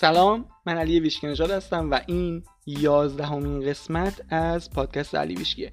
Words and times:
سلام 0.00 0.44
من 0.66 0.78
علی 0.78 1.00
ویشکی 1.00 1.26
هستم 1.26 1.90
و 1.90 2.00
این 2.06 2.42
یازدهمین 2.66 3.60
قسمت 3.68 4.20
از 4.32 4.70
پادکست 4.70 5.14
علی 5.14 5.34
ویشکیه 5.34 5.72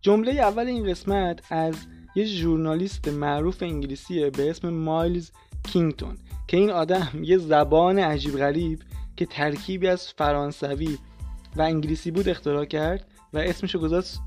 جمله 0.00 0.32
اول 0.32 0.66
این 0.66 0.90
قسمت 0.90 1.52
از 1.52 1.74
یه 2.14 2.24
ژورنالیست 2.24 3.08
معروف 3.08 3.62
انگلیسیه 3.62 4.30
به 4.30 4.50
اسم 4.50 4.68
مایلز 4.68 5.30
کینگتون 5.62 6.18
که 6.48 6.56
این 6.56 6.70
آدم 6.70 7.08
یه 7.22 7.38
زبان 7.38 7.98
عجیب 7.98 8.38
غریب 8.38 8.82
که 9.16 9.26
ترکیبی 9.26 9.88
از 9.88 10.08
فرانسوی 10.08 10.98
و 11.56 11.62
انگلیسی 11.62 12.10
بود 12.10 12.28
اختراع 12.28 12.64
کرد 12.64 13.06
و 13.32 13.38
اسمشو 13.38 13.78
گذاشت 13.78 14.18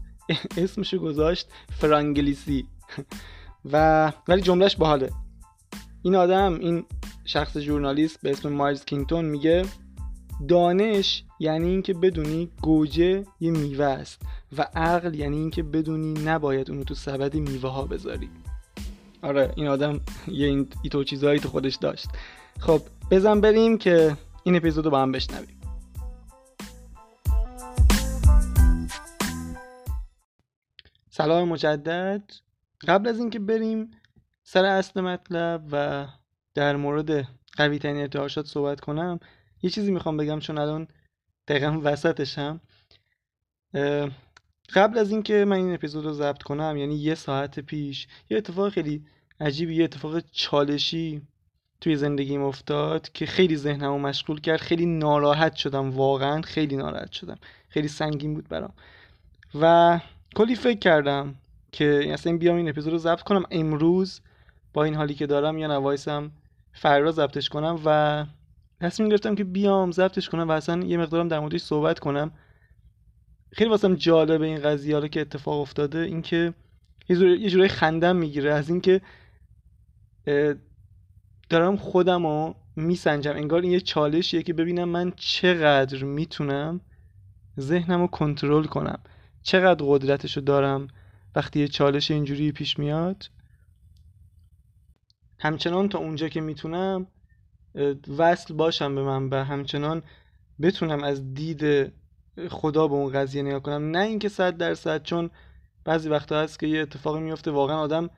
اسمشو 0.57 0.99
گذاشت 0.99 1.47
فرانگلیسی. 1.69 2.67
و 3.71 4.13
ولی 4.27 4.41
جملهش 4.41 4.75
باحاله. 4.75 5.09
این 6.03 6.15
آدم 6.15 6.59
این 6.59 6.85
شخص 7.29 7.57
ژورنالیست 7.57 8.21
به 8.21 8.31
اسم 8.31 8.49
مایلز 8.49 8.85
کینگتون 8.85 9.25
میگه 9.25 9.65
دانش 10.47 11.23
یعنی 11.39 11.69
اینکه 11.69 11.93
بدونی 11.93 12.49
گوجه 12.61 13.23
یه 13.39 13.51
میوه 13.51 13.85
است 13.85 14.21
و 14.57 14.67
عقل 14.75 15.15
یعنی 15.15 15.37
اینکه 15.37 15.63
بدونی 15.63 16.13
نباید 16.13 16.71
اونو 16.71 16.83
تو 16.83 16.95
سبد 16.95 17.35
میوه 17.35 17.69
ها 17.69 17.85
بذاری. 17.85 18.29
آره 19.21 19.53
این 19.55 19.67
آدم 19.67 19.99
یه 20.27 20.47
این 20.47 20.65
تو 20.91 21.03
چیزهایی 21.03 21.39
تو 21.39 21.49
خودش 21.49 21.75
داشت. 21.75 22.07
خب 22.59 22.81
بزن 23.11 23.41
بریم 23.41 23.77
که 23.77 24.17
این 24.43 24.55
اپیزود 24.55 24.85
رو 24.85 24.91
با 24.91 25.01
هم 25.01 25.11
بشنویم. 25.11 25.61
سلام 31.09 31.47
مجدد. 31.47 32.23
قبل 32.87 33.07
از 33.07 33.19
اینکه 33.19 33.39
بریم 33.39 33.91
سر 34.43 34.65
اصل 34.65 35.01
مطلب 35.01 35.63
و 35.71 36.07
در 36.59 36.75
مورد 36.75 37.27
قوی 37.57 37.79
ترین 37.79 37.97
ارتعاشات 37.97 38.45
صحبت 38.45 38.79
کنم 38.79 39.19
یه 39.61 39.69
چیزی 39.69 39.91
می‌خوام 39.91 40.17
بگم 40.17 40.39
چون 40.39 40.57
الان 40.57 40.87
دقیقا 41.47 41.79
وسطشم. 41.83 42.61
قبل 44.73 44.97
از 44.97 45.11
اینکه 45.11 45.45
من 45.45 45.55
این 45.55 45.73
اپیزود 45.73 46.05
رو 46.05 46.13
ضبط 46.13 46.43
کنم 46.43 46.77
یعنی 46.77 46.95
یه 46.95 47.15
ساعت 47.15 47.59
پیش 47.59 48.07
یه 48.29 48.37
اتفاق 48.37 48.69
خیلی 48.69 49.05
عجیبی 49.39 49.75
یه 49.75 49.83
اتفاق 49.83 50.19
چالشی 50.31 51.21
توی 51.81 51.95
زندگیم 51.95 52.43
افتاد 52.43 53.11
که 53.11 53.25
خیلی 53.25 53.55
ذهنمو 53.55 53.99
مشغول 53.99 54.41
کرد. 54.41 54.59
خیلی 54.59 54.85
ناراحت 54.85 55.55
شدم 55.55 55.89
واقعا 55.89 56.41
خیلی 56.41 56.77
ناراحت 56.77 57.11
شدم. 57.11 57.37
خیلی 57.69 57.87
سنگین 57.87 58.33
بود 58.33 58.47
برام. 58.47 58.73
و 59.61 59.99
کلی 60.35 60.55
فکر 60.55 60.79
کردم 60.79 61.35
که 61.71 62.13
اصلا 62.13 62.37
بیام 62.37 62.55
این 62.55 62.69
اپیزود 62.69 62.93
رو 62.93 62.99
ضبط 62.99 63.21
کنم. 63.21 63.43
امروز 63.51 64.21
با 64.73 64.83
این 64.83 64.95
حالی 64.95 65.13
که 65.13 65.25
دارم 65.25 65.57
یا 65.57 65.67
نوایسم 65.67 66.31
فردا 66.73 67.11
ضبطش 67.11 67.49
کنم 67.49 67.79
و 67.85 68.25
تصمیم 68.81 69.09
گرفتم 69.09 69.35
که 69.35 69.43
بیام 69.43 69.91
ضبطش 69.91 70.29
کنم 70.29 70.49
و 70.49 70.51
اصلا 70.51 70.83
یه 70.83 70.97
مقدارم 70.97 71.27
در 71.27 71.39
موردش 71.39 71.61
صحبت 71.61 71.99
کنم. 71.99 72.31
خیلی 73.51 73.69
واسم 73.69 73.95
جالبه 73.95 74.45
این 74.45 74.61
قضیه 74.61 74.99
رو 74.99 75.07
که 75.07 75.21
اتفاق 75.21 75.61
افتاده 75.61 75.99
اینکه 75.99 76.53
یه 77.09 77.49
جورایی 77.49 77.69
خندم 77.69 78.15
می‌گیره 78.15 78.53
از 78.53 78.69
اینکه 78.69 79.01
دارم 81.49 81.77
خودم 81.77 82.27
رو 82.27 82.55
میسنجم. 82.75 83.31
انگار 83.31 83.61
این 83.61 83.71
یه 83.71 83.79
چالشیه 83.79 84.43
که 84.43 84.53
ببینم 84.53 84.89
من 84.89 85.13
چقدر 85.15 86.03
می‌تونم 86.03 86.81
ذهنم 87.59 88.01
رو 88.01 88.07
کنترل 88.07 88.63
کنم. 88.63 88.99
چقدر 89.43 89.85
قدرتش 89.87 90.37
رو 90.37 90.43
دارم 90.43 90.87
وقتی 91.35 91.59
یه 91.59 91.67
چالش 91.67 92.11
اینجوری 92.11 92.51
پیش 92.51 92.79
میاد؟ 92.79 93.25
همچنان 95.39 95.89
تا 95.89 95.99
اونجا 95.99 96.29
که 96.29 96.41
می‌تونم 96.41 97.07
وصل 98.17 98.53
باشم 98.53 98.95
به 98.95 99.03
من 99.03 99.29
و 99.29 99.43
همچنان 99.43 100.03
بتونم 100.61 101.03
از 101.03 101.33
دید 101.33 101.93
خدا 102.49 102.87
به 102.87 102.93
اون 102.95 103.13
قضیه 103.13 103.43
نگاه 103.43 103.59
کنم. 103.59 103.91
نه 103.91 103.99
اینکه 103.99 104.29
صد 104.29 104.57
درصد 104.57 105.03
چون 105.03 105.29
بعضی 105.85 106.09
وقتا 106.09 106.39
هست 106.41 106.59
که 106.59 106.67
یه 106.67 106.81
اتفاقی 106.81 107.19
میفته 107.19 107.51
واقعا 107.51 107.77
آدم 107.77 108.09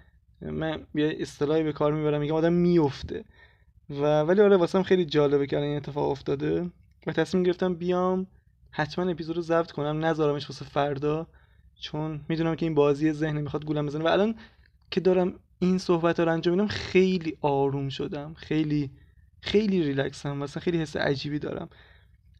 من 0.42 0.88
یه 0.96 1.16
اصطلاحی 1.20 1.64
به 1.64 1.74
کار 1.74 1.94
می‌برم 1.94 2.20
میگم 2.20 2.36
آدم 2.36 2.54
میفته 2.54 3.26
و 3.90 4.22
ولی 4.22 4.42
آره 4.42 4.58
واسم 4.58 4.84
خیلی 4.84 5.06
جالبه 5.06 5.48
که 5.48 5.58
این 5.58 5.78
اتفاق 5.78 6.10
افتاده 6.10 6.72
و 7.08 7.12
تصمیم 7.12 7.44
گرفتم 7.44 7.76
بیام 7.76 8.28
حتما 8.72 9.12
اپیزود 9.12 9.36
رو 9.36 9.42
ضبط 9.42 9.72
کنم 9.72 10.06
نذارمش 10.06 10.50
واسه 10.50 10.66
فردا 10.66 11.28
چون 11.82 12.22
می‌دونم 12.30 12.56
که 12.56 12.66
این 12.66 12.76
بازی 12.76 13.12
ذهن 13.12 13.42
می‌خواد 13.42 13.66
گولم 13.66 13.86
بزنه. 13.86 14.04
و 14.04 14.08
الان 14.08 14.36
که 14.92 15.02
دارم 15.02 15.40
این 15.62 15.78
صحبت 15.78 16.20
رو 16.20 16.32
انجام 16.32 16.56
میدم 16.56 16.68
خیلی 16.68 17.38
آروم 17.42 17.90
شدم 17.90 18.34
خیلی 18.34 18.92
خیلی 19.42 19.84
ریلکسم 19.84 20.38
مثلا 20.38 20.62
خیلی 20.62 20.78
حس 20.78 20.96
عجیبی 20.96 21.40
دارم. 21.40 21.70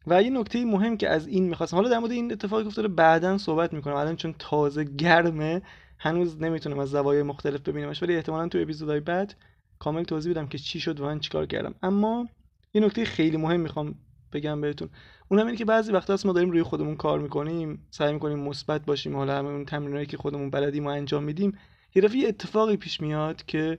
و 0.06 0.22
یه 0.22 0.30
نکته 0.30 0.64
مهم 0.64 0.96
که 0.96 1.08
از 1.08 1.26
این 1.26 1.48
می‌خواستم 1.48 1.76
حالا 1.76 1.88
در 1.88 1.98
مورد 1.98 2.12
این 2.12 2.32
اتفاقی 2.32 2.64
افتاده 2.64 2.88
بعدا 2.88 3.38
صحبت 3.38 3.72
می‌کنم. 3.72 3.94
الان 3.94 4.16
چون 4.16 4.34
تازه 4.38 4.84
گرمه 4.84 5.62
هنوز 5.98 6.42
نمی‌تونم 6.42 6.78
از 6.78 6.90
زوایای 6.90 7.22
مختلف 7.22 7.60
ببینمش 7.60 8.02
ولی 8.02 8.16
احتمالا 8.16 8.48
تو 8.48 8.58
اپیزودهای 8.58 9.00
بعد 9.00 9.34
کامل 9.78 10.02
توضیح 10.02 10.32
بدم 10.32 10.46
که 10.46 10.58
چی 10.58 10.80
شد 10.80 11.00
و 11.00 11.04
من 11.04 11.20
چیکار 11.20 11.46
کردم. 11.46 11.74
اما 11.82 12.28
یه 12.74 12.80
نکته 12.80 13.04
خیلی 13.04 13.36
مهم 13.36 13.60
می‌خوام 13.60 13.94
بگم 14.32 14.60
بهتون. 14.60 14.88
اونم 15.28 15.46
اینه 15.46 15.58
که 15.58 15.64
بعضی 15.64 15.92
وقتا 15.92 16.16
ما 16.24 16.32
داریم 16.32 16.50
روی 16.50 16.62
خودمون 16.62 16.96
کار 16.96 17.18
می‌کنیم 17.18 17.86
سعی 17.90 18.12
می‌کنیم 18.12 18.38
مثبت 18.38 18.84
باشیم 18.84 19.16
حالا 19.16 19.38
همون 19.38 19.64
تمرینایی 19.64 20.06
که 20.06 20.16
خودمون 20.16 20.50
بلدیم 20.50 20.86
و 20.86 20.88
انجام 20.88 21.24
میدیم. 21.24 21.58
یه 21.94 22.02
دفعه 22.02 22.28
اتفاقی 22.28 22.76
پیش 22.76 23.00
میاد 23.00 23.44
که 23.44 23.78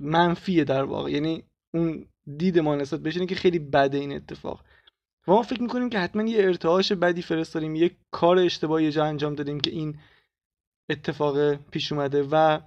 منفیه 0.00 0.64
در 0.64 0.82
واقع. 0.82 1.10
یعنی 1.10 1.42
اون 1.74 2.06
دید 2.36 2.58
ما 2.58 2.74
نسبت 2.74 3.00
بهش 3.00 3.18
که 3.18 3.34
خیلی 3.34 3.58
بده 3.58 3.98
این 3.98 4.12
اتفاق. 4.12 4.64
و 5.28 5.32
ما 5.32 5.42
فکر 5.42 5.62
می‌کنیم 5.62 5.90
که 5.90 5.98
حتما 5.98 6.22
یه 6.22 6.44
ارتعاش 6.44 6.92
بدی 6.92 7.22
فرستادیم 7.22 7.74
یه 7.74 7.90
کار 8.10 8.38
اشتباهی 8.38 8.90
جا 8.90 9.04
انجام 9.04 9.34
دادیم 9.34 9.60
که 9.60 9.70
این 9.70 9.98
اتفاق 10.90 11.54
پیش 11.54 11.92
اومده 11.92 12.22
و 12.30 12.60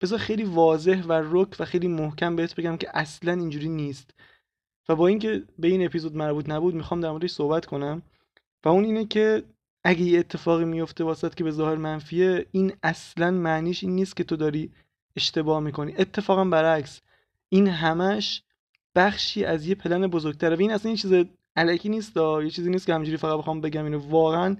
بذار 0.00 0.18
خیلی 0.18 0.44
واضح 0.44 1.02
و 1.02 1.12
رک 1.12 1.56
و 1.58 1.64
خیلی 1.64 1.88
محکم 1.88 2.36
بهت 2.36 2.56
بگم 2.56 2.76
که 2.76 2.88
اصلا 2.94 3.32
اینجوری 3.32 3.68
نیست. 3.68 4.14
و 4.88 4.96
با 4.96 5.06
اینکه 5.06 5.42
به 5.58 5.68
این 5.68 5.86
اپیزود 5.86 6.16
مربوط 6.16 6.48
نبود 6.48 6.74
می‌خوام 6.74 7.00
در 7.00 7.10
موردش 7.10 7.30
صحبت 7.30 7.66
کنم. 7.66 8.02
و 8.64 8.68
اون 8.68 8.84
اینه 8.84 9.04
که 9.04 9.42
اگه 9.84 10.02
یه 10.02 10.18
اتفاقی 10.18 10.64
میفته 10.64 11.04
واسط 11.04 11.34
که 11.34 11.44
به 11.44 11.50
ظاهر 11.50 11.76
منفیه 11.76 12.46
این 12.52 12.72
اصلا 12.82 13.30
معنیش 13.30 13.84
این 13.84 13.94
نیست 13.94 14.16
که 14.16 14.24
تو 14.24 14.36
داری 14.36 14.72
اشتباه 15.16 15.60
می‌کنی. 15.60 15.94
اتفاقا 15.98 16.44
برعکس. 16.44 17.00
این 17.48 17.68
همش 17.68 18.42
بخشی 18.94 19.44
از 19.44 19.66
یه 19.66 19.74
پلن 19.74 20.06
بزرگتره. 20.06 20.56
و 20.56 20.60
این 20.60 20.72
اصلا 20.72 20.88
این 20.88 20.96
چیز 20.96 21.12
علکی 21.56 21.88
نیست 21.88 22.16
یه 22.16 22.50
چیزی 22.50 22.70
نیست 22.70 22.86
که 22.86 22.94
همجوری 22.94 23.16
فقط 23.16 23.38
بخوام 23.38 23.60
بگم 23.60 23.84
اینو. 23.84 23.98
واقعا 23.98 24.56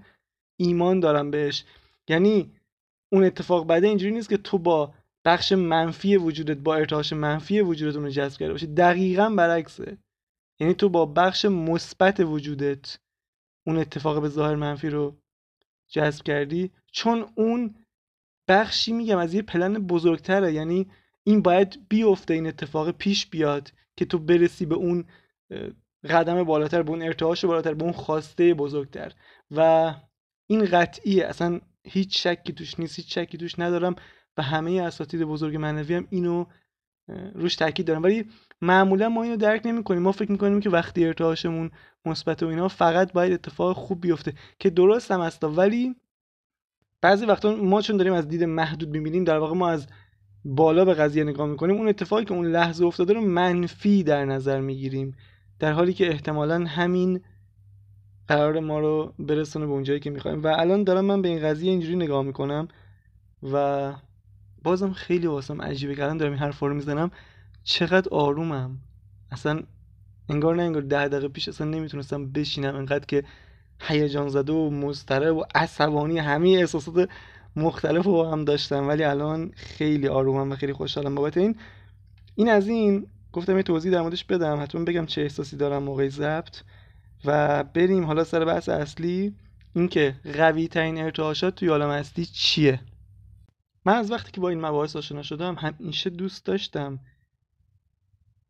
ایمان 0.57 1.01
دارم 1.01 1.31
بهش. 1.31 1.65
یعنی 2.09 2.51
اون 3.13 3.25
اتفاق 3.25 3.67
بعده 3.67 3.87
اینجوری 3.87 4.13
نیست 4.13 4.29
که 4.29 4.37
تو 4.37 4.59
با 4.59 4.95
بخش 5.25 5.53
منفی 5.53 6.17
وجودت 6.17 6.57
با 6.57 6.75
ارتعاش 6.75 7.13
منفی 7.13 7.61
وجودت 7.61 7.97
اون 7.97 8.05
رو 8.05 8.11
جذب 8.11 8.39
کرده 8.39 8.53
باشی. 8.53 8.67
دقیقا 8.67 9.31
برعکسه. 9.31 9.97
یعنی 10.61 10.75
تو 10.75 10.89
با 10.89 11.07
بخش 11.07 11.45
مثبت 11.45 12.21
وجودت 12.21 12.99
اون 13.67 13.77
اتفاق 13.77 14.23
به 14.23 14.29
ظاهر 14.29 14.55
منفی 14.55 14.91
رو 14.91 15.17
جذب 15.89 16.23
کردی؟ 16.25 16.71
چون 16.93 17.27
اون 17.35 17.75
بخشی 18.49 18.93
میگم 18.93 19.19
از 19.19 19.35
یه 19.35 19.43
پلن 19.43 19.75
بزرگتره 19.75 20.53
یعنی 20.53 20.91
این 21.25 21.43
باید 21.43 21.89
بیفته 21.89 22.35
این 22.35 22.47
اتفاق 22.47 22.91
پیش 22.91 23.27
بیاد 23.27 23.73
که 23.97 24.05
تو 24.05 24.19
برسی 24.19 24.67
به 24.67 24.75
اون 24.75 25.05
قدم 26.05 26.45
بالاتر 26.45 26.83
به 26.83 26.91
اون 26.91 27.03
ارتعاش 27.03 27.45
بالاتر 27.45 27.75
به 27.75 27.85
اون 27.85 27.93
خواسته 27.93 28.55
بزرگتر. 28.55 29.13
و 29.51 29.95
این 30.47 30.65
قطعیه. 30.65 31.27
اصلا 31.27 31.61
هیچ 31.85 32.27
شکی 32.27 32.53
توش 32.53 32.81
نیست 32.81 32.97
هیچ 32.97 33.19
شکی 33.19 33.39
توش 33.39 33.59
ندارم. 33.59 33.97
و 34.37 34.43
همه 34.43 34.83
اساتید 34.83 35.23
بزرگ 35.23 35.57
معنوی 35.57 35.95
هم 35.95 36.07
اینو 36.11 36.45
روش 37.35 37.57
تاکید 37.57 37.87
دارم. 37.87 38.03
ولی 38.03 38.25
معمولا 38.61 39.09
ما 39.09 39.23
اینو 39.23 39.37
درک 39.37 39.63
نمی‌کنیم. 39.65 40.03
ما 40.03 40.13
فکر 40.13 40.33
می‌کنیم 40.33 40.61
که 40.61 40.71
وقتی 40.71 41.05
ارتعاشمون 41.05 41.71
مثبت 42.07 42.43
و 42.43 42.47
اینا 42.47 42.69
فقط 42.69 43.13
باید 43.13 43.33
اتفاق 43.33 43.77
خوب 43.77 44.01
بیفته 44.01 44.33
که 44.59 44.71
درست 44.71 45.11
هم 45.11 45.21
هستا 45.21 45.51
ولی 45.51 45.95
بعضی 47.03 47.27
وقتا 47.27 47.57
ما 47.57 47.83
چون 47.83 47.97
داریم 47.97 48.13
از 48.13 48.29
دید 48.29 48.45
محدود 48.45 48.89
می‌بینیم 48.91 49.25
در 49.25 49.39
واقع 49.39 49.55
ما 49.55 49.69
از 49.69 49.87
بالا 50.45 50.85
به 50.85 50.95
قضیه 50.95 51.25
نگاه 51.25 51.47
می‌کنیم 51.47 51.77
اون 51.77 51.89
اتفاقی 51.89 52.25
که 52.25 52.35
اون 52.35 52.47
لحظه 52.47 52.85
افتاده 52.85 53.13
رو 53.13 53.21
منفی 53.21 54.03
در 54.03 54.25
نظر 54.25 54.61
می‌گیریم 54.61 55.17
در 55.59 55.73
حالی 55.73 55.93
که 55.93 56.09
احتمالا 56.09 56.65
همین 56.65 57.21
قرار 58.29 58.61
ما 58.61 58.81
رو 58.81 59.15
برسونه 59.19 59.67
به 59.67 59.73
اونجایی 59.73 60.01
که 60.01 60.11
می‌خوایم. 60.11 60.43
و 60.43 60.47
الان 60.47 60.85
دارم 60.85 61.05
من 61.05 61.23
به 61.23 61.29
این 61.29 61.43
قضیه 61.43 61.71
اینجوری 61.71 61.97
نگاه 61.97 62.23
می‌کنم 62.23 62.69
و 63.53 63.93
بازم 64.63 64.93
خیلی 64.93 65.27
واسم 65.27 65.63
عجیبه 65.63 65.95
که 65.95 66.05
الان 66.05 66.17
دارم 66.17 66.33
این 66.33 66.41
حرفا 66.41 66.67
رو 66.67 66.75
می‌زنم. 66.75 67.11
چقدر 67.65 68.09
آرومم. 68.11 68.79
اصلا 69.33 69.61
انگار 70.29 70.57
نه 70.57 70.63
انگار 70.63 70.83
ده 70.83 71.09
دقیقه 71.09 71.29
پیش 71.29 71.49
اصلا 71.49 71.67
نمی‌تونستم 71.67 72.33
بشینم. 72.33 72.77
انقدر 72.77 73.05
که 73.05 73.25
هیجان 73.81 74.29
زده 74.29 74.53
و 74.53 74.71
مضطرب 74.71 75.37
و 75.37 75.45
عصبانی 75.55 76.19
همه 76.19 76.49
احساسات 76.49 77.09
مختلف 77.57 78.05
رو 78.05 78.25
هم 78.25 78.45
داشتم. 78.45 78.89
ولی 78.89 79.05
الان 79.05 79.53
خیلی 79.57 80.09
آرومم 80.09 80.53
و 80.53 80.57
خیلی 80.57 80.73
خوشحالم. 80.73 81.15
بابت 81.15 81.37
این 81.37 81.57
این 82.35 82.49
از 82.49 82.69
این. 82.69 83.07
گفتم 83.33 83.57
یه 83.57 83.63
توضیح 83.63 83.93
در 83.93 84.03
موردش 84.03 84.25
بدم. 84.25 84.63
حتما 84.63 84.85
بگم 84.85 85.07
چه 85.07 85.23
احساسی 85.23 85.57
دارم 85.57 85.83
موقع 85.83 86.09
ضبط. 86.09 86.57
و 87.25 87.65
بریم 87.65 88.05
حالا 88.05 88.25
سر 88.25 88.45
بحث 88.45 88.69
اصلی. 88.69 89.35
اینکه 89.75 90.15
قوی 90.35 90.69
ترین 90.69 90.99
ارتعاشات 90.99 91.55
توی 91.55 91.69
عالم 91.69 91.91
هستی 91.91 92.25
چیه؟ 92.27 92.81
من 93.85 93.95
از 93.95 94.11
وقتی 94.11 94.33
که 94.33 94.41
با 94.41 94.49
این 94.49 94.61
مباحث 94.61 94.97
آشنا 94.97 95.23
شدم 95.23 95.55
همیشه 95.55 96.11
دوست 96.11 96.45
داشتم 96.45 96.99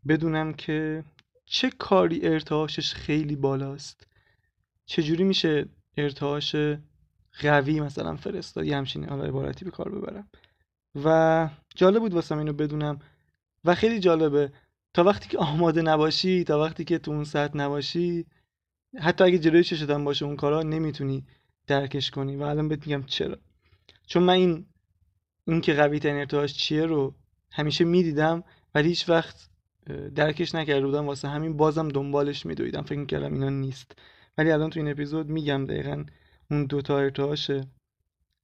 بدونم 0.08 0.52
که 0.52 1.04
چه 1.44 1.70
کاری 1.70 2.28
ارتعاشش 2.28 2.94
خیلی 2.94 3.36
بالاست. 3.36 4.06
چجوری 4.86 5.24
میشه 5.24 5.68
ارتعاش 5.96 6.56
قوی 7.40 7.80
مثلا 7.80 8.16
فرستاد 8.16 8.64
یه 8.64 8.76
همچین 8.76 9.08
حالا 9.08 9.24
عبارتی 9.24 9.64
به 9.64 9.70
کار 9.70 9.88
ببرم. 9.88 10.28
و 11.04 11.48
جالب 11.74 12.00
بود 12.00 12.14
واسم 12.14 12.38
اینو 12.38 12.52
بدونم. 12.52 12.98
و 13.64 13.74
خیلی 13.74 14.00
جالبه. 14.00 14.52
تا 14.94 15.04
وقتی 15.04 15.28
که 15.28 15.38
آماده 15.38 15.82
نباشی 15.82 16.44
تا 16.44 16.60
وقتی 16.60 16.84
که 16.84 16.98
تو 16.98 17.10
اون 17.10 17.24
سطح 17.24 17.56
نباشی 17.56 18.26
حتی 18.98 19.24
اگه 19.24 19.38
جلوی 19.38 19.64
چشتم 19.64 20.04
باشه 20.04 20.24
اون 20.24 20.36
کارا 20.36 20.62
نمی‌تونی 20.62 21.26
درکش 21.66 22.10
کنی. 22.10 22.36
و 22.36 22.42
الان 22.42 22.68
بهت 22.68 22.86
میگم 22.86 23.02
چرا. 23.02 23.38
چون 24.06 24.22
من 24.22 24.32
این 24.32 24.66
این 25.44 25.60
که 25.60 25.74
قوی 25.74 25.98
ترین 25.98 26.16
ارتعاش 26.16 26.54
چیه 26.54 26.86
رو 26.86 27.14
همیشه 27.52 27.84
می‌دیدم 27.84 28.44
ولی 28.74 28.88
هیچ 28.88 29.08
وقت 29.08 29.48
درکش 30.14 30.54
نکرده 30.54 30.86
بودم. 30.86 31.06
واسه 31.06 31.28
همین 31.28 31.56
بازم 31.56 31.88
دنبالش 31.88 32.46
میدویدم. 32.46 32.82
فکر 32.82 32.98
می‌کردم 32.98 33.32
اینا 33.32 33.48
نیست. 33.48 33.92
ولی 34.38 34.50
الان 34.50 34.70
تو 34.70 34.80
این 34.80 34.88
اپیزود 34.88 35.28
میگم 35.28 35.64
دقیقا 35.64 36.04
اون 36.50 36.64
دوتا 36.64 36.98
ارتعاش 36.98 37.50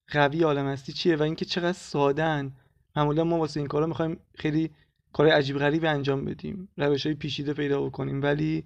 قوی 0.09 0.43
عالم 0.43 0.67
هستی 0.67 0.93
چیه 0.93 1.17
و 1.17 1.23
اینکه 1.23 1.45
چقدر 1.45 1.73
سادن 1.73 2.53
معمولا 2.97 3.25
ما 3.25 3.39
واسه 3.39 3.61
این 3.61 3.67
کارا 3.67 3.87
می‌خوایم 3.87 4.21
خیلی 4.35 4.71
کار 5.13 5.29
عجیب 5.29 5.59
غریبی 5.59 5.87
انجام 5.87 6.25
بدیم. 6.25 6.69
روش 6.77 7.07
های 7.07 7.15
پیچیده 7.15 7.55
پیدا 7.55 7.83
بکنیم. 7.83 8.23
ولی 8.23 8.65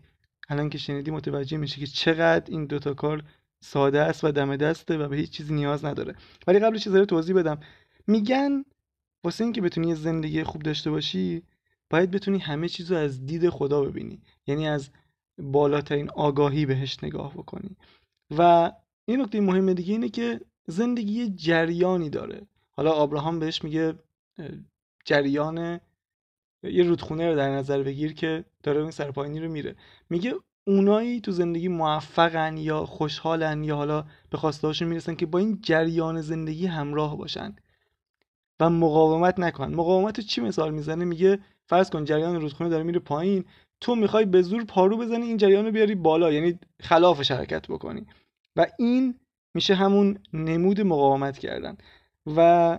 الان 0.48 0.70
که 0.70 0.78
شنیدی 0.78 1.10
متوجه 1.10 1.56
میشه 1.56 1.80
که 1.80 1.86
چقدر 1.86 2.50
این 2.50 2.66
دوتا 2.66 2.94
کار 2.94 3.22
ساده 3.60 4.00
است 4.00 4.24
و 4.24 4.32
دم 4.32 4.56
دسته 4.56 4.98
و 4.98 5.08
به 5.08 5.16
هیچ 5.16 5.30
چیزی 5.30 5.54
نیاز 5.54 5.84
نداره. 5.84 6.14
ولی 6.46 6.58
قبل 6.58 6.78
چیزا 6.78 6.98
رو 6.98 7.04
توضیح 7.04 7.36
بدم. 7.36 7.60
میگن 8.06 8.64
واسه 9.25 9.44
اینکه 9.44 9.61
بتونی 9.61 9.88
یه 9.88 9.94
زندگی 9.94 10.44
خوب 10.44 10.62
داشته 10.62 10.91
باشی 10.91 11.43
باید 11.91 12.11
بتونی 12.11 12.38
همه 12.38 12.69
چیز 12.69 12.93
رو 12.93 12.99
از 12.99 13.26
دید 13.26 13.49
خدا 13.49 13.82
ببینی. 13.82 14.23
یعنی 14.47 14.69
از 14.69 14.91
بالاترین 15.38 16.11
آگاهی 16.11 16.67
بهش 16.67 17.05
نگاه 17.05 17.35
بکنی. 17.35 17.76
و 18.38 18.73
این 19.05 19.20
نکته 19.20 19.41
مهم 19.41 19.73
دیگه 19.73 19.93
اینه 19.93 20.08
که 20.08 20.41
زندگی 20.67 21.29
جریانی 21.29 22.11
داره. 22.11 22.47
حالا 22.70 22.91
آبراهام 22.91 23.38
بهش 23.38 23.64
میگه 23.64 23.94
جریان 25.05 25.81
یه 26.62 26.82
رودخونه 26.82 27.31
رو 27.31 27.37
در 27.37 27.50
نظر 27.50 27.82
بگیر 27.82 28.12
که 28.12 28.44
داره 28.62 28.81
این 28.81 28.91
سرپایینی 28.91 29.41
رو 29.41 29.50
میره. 29.50 29.76
میگه 30.11 30.35
اونایی 30.67 31.20
تو 31.20 31.32
زندگی 31.32 31.69
موفقن 31.69 32.56
یا 32.56 32.87
خوشحالن 32.87 33.64
یا 33.64 33.76
حالا 33.76 34.05
به 34.31 34.38
خواستهاشون 34.38 34.88
می‌رسن 34.88 35.14
که 35.14 35.26
با 35.26 35.38
این 35.38 35.58
جریان 35.62 36.20
زندگی 36.20 36.67
همراه 36.67 37.17
باشن. 37.17 37.56
و 38.60 38.70
مقاومت 38.70 39.38
نکنن 39.38 39.74
مقاومت 39.74 40.20
چی 40.20 40.40
مثال 40.40 40.74
می‌زنه؟ 40.74 41.04
میگه 41.04 41.38
فرض 41.66 41.90
کن 41.90 42.04
جریان 42.04 42.40
رودخونه 42.40 42.70
داره 42.70 42.82
میره 42.82 42.98
پایین 42.98 43.44
تو 43.80 43.94
می‌خوای 43.94 44.24
به 44.24 44.42
زور 44.42 44.64
پارو 44.64 44.96
بزنی 44.96 45.26
این 45.26 45.36
جریان 45.36 45.64
رو 45.64 45.72
بیاری 45.72 45.94
بالا 45.94 46.32
یعنی 46.32 46.58
خلاف 46.80 47.30
حرکت 47.30 47.68
بکنی. 47.68 48.06
و 48.56 48.66
این 48.78 49.14
میشه 49.54 49.74
همون 49.74 50.18
نمود 50.32 50.80
مقاومت 50.80 51.38
کردن. 51.38 51.76
و 52.36 52.78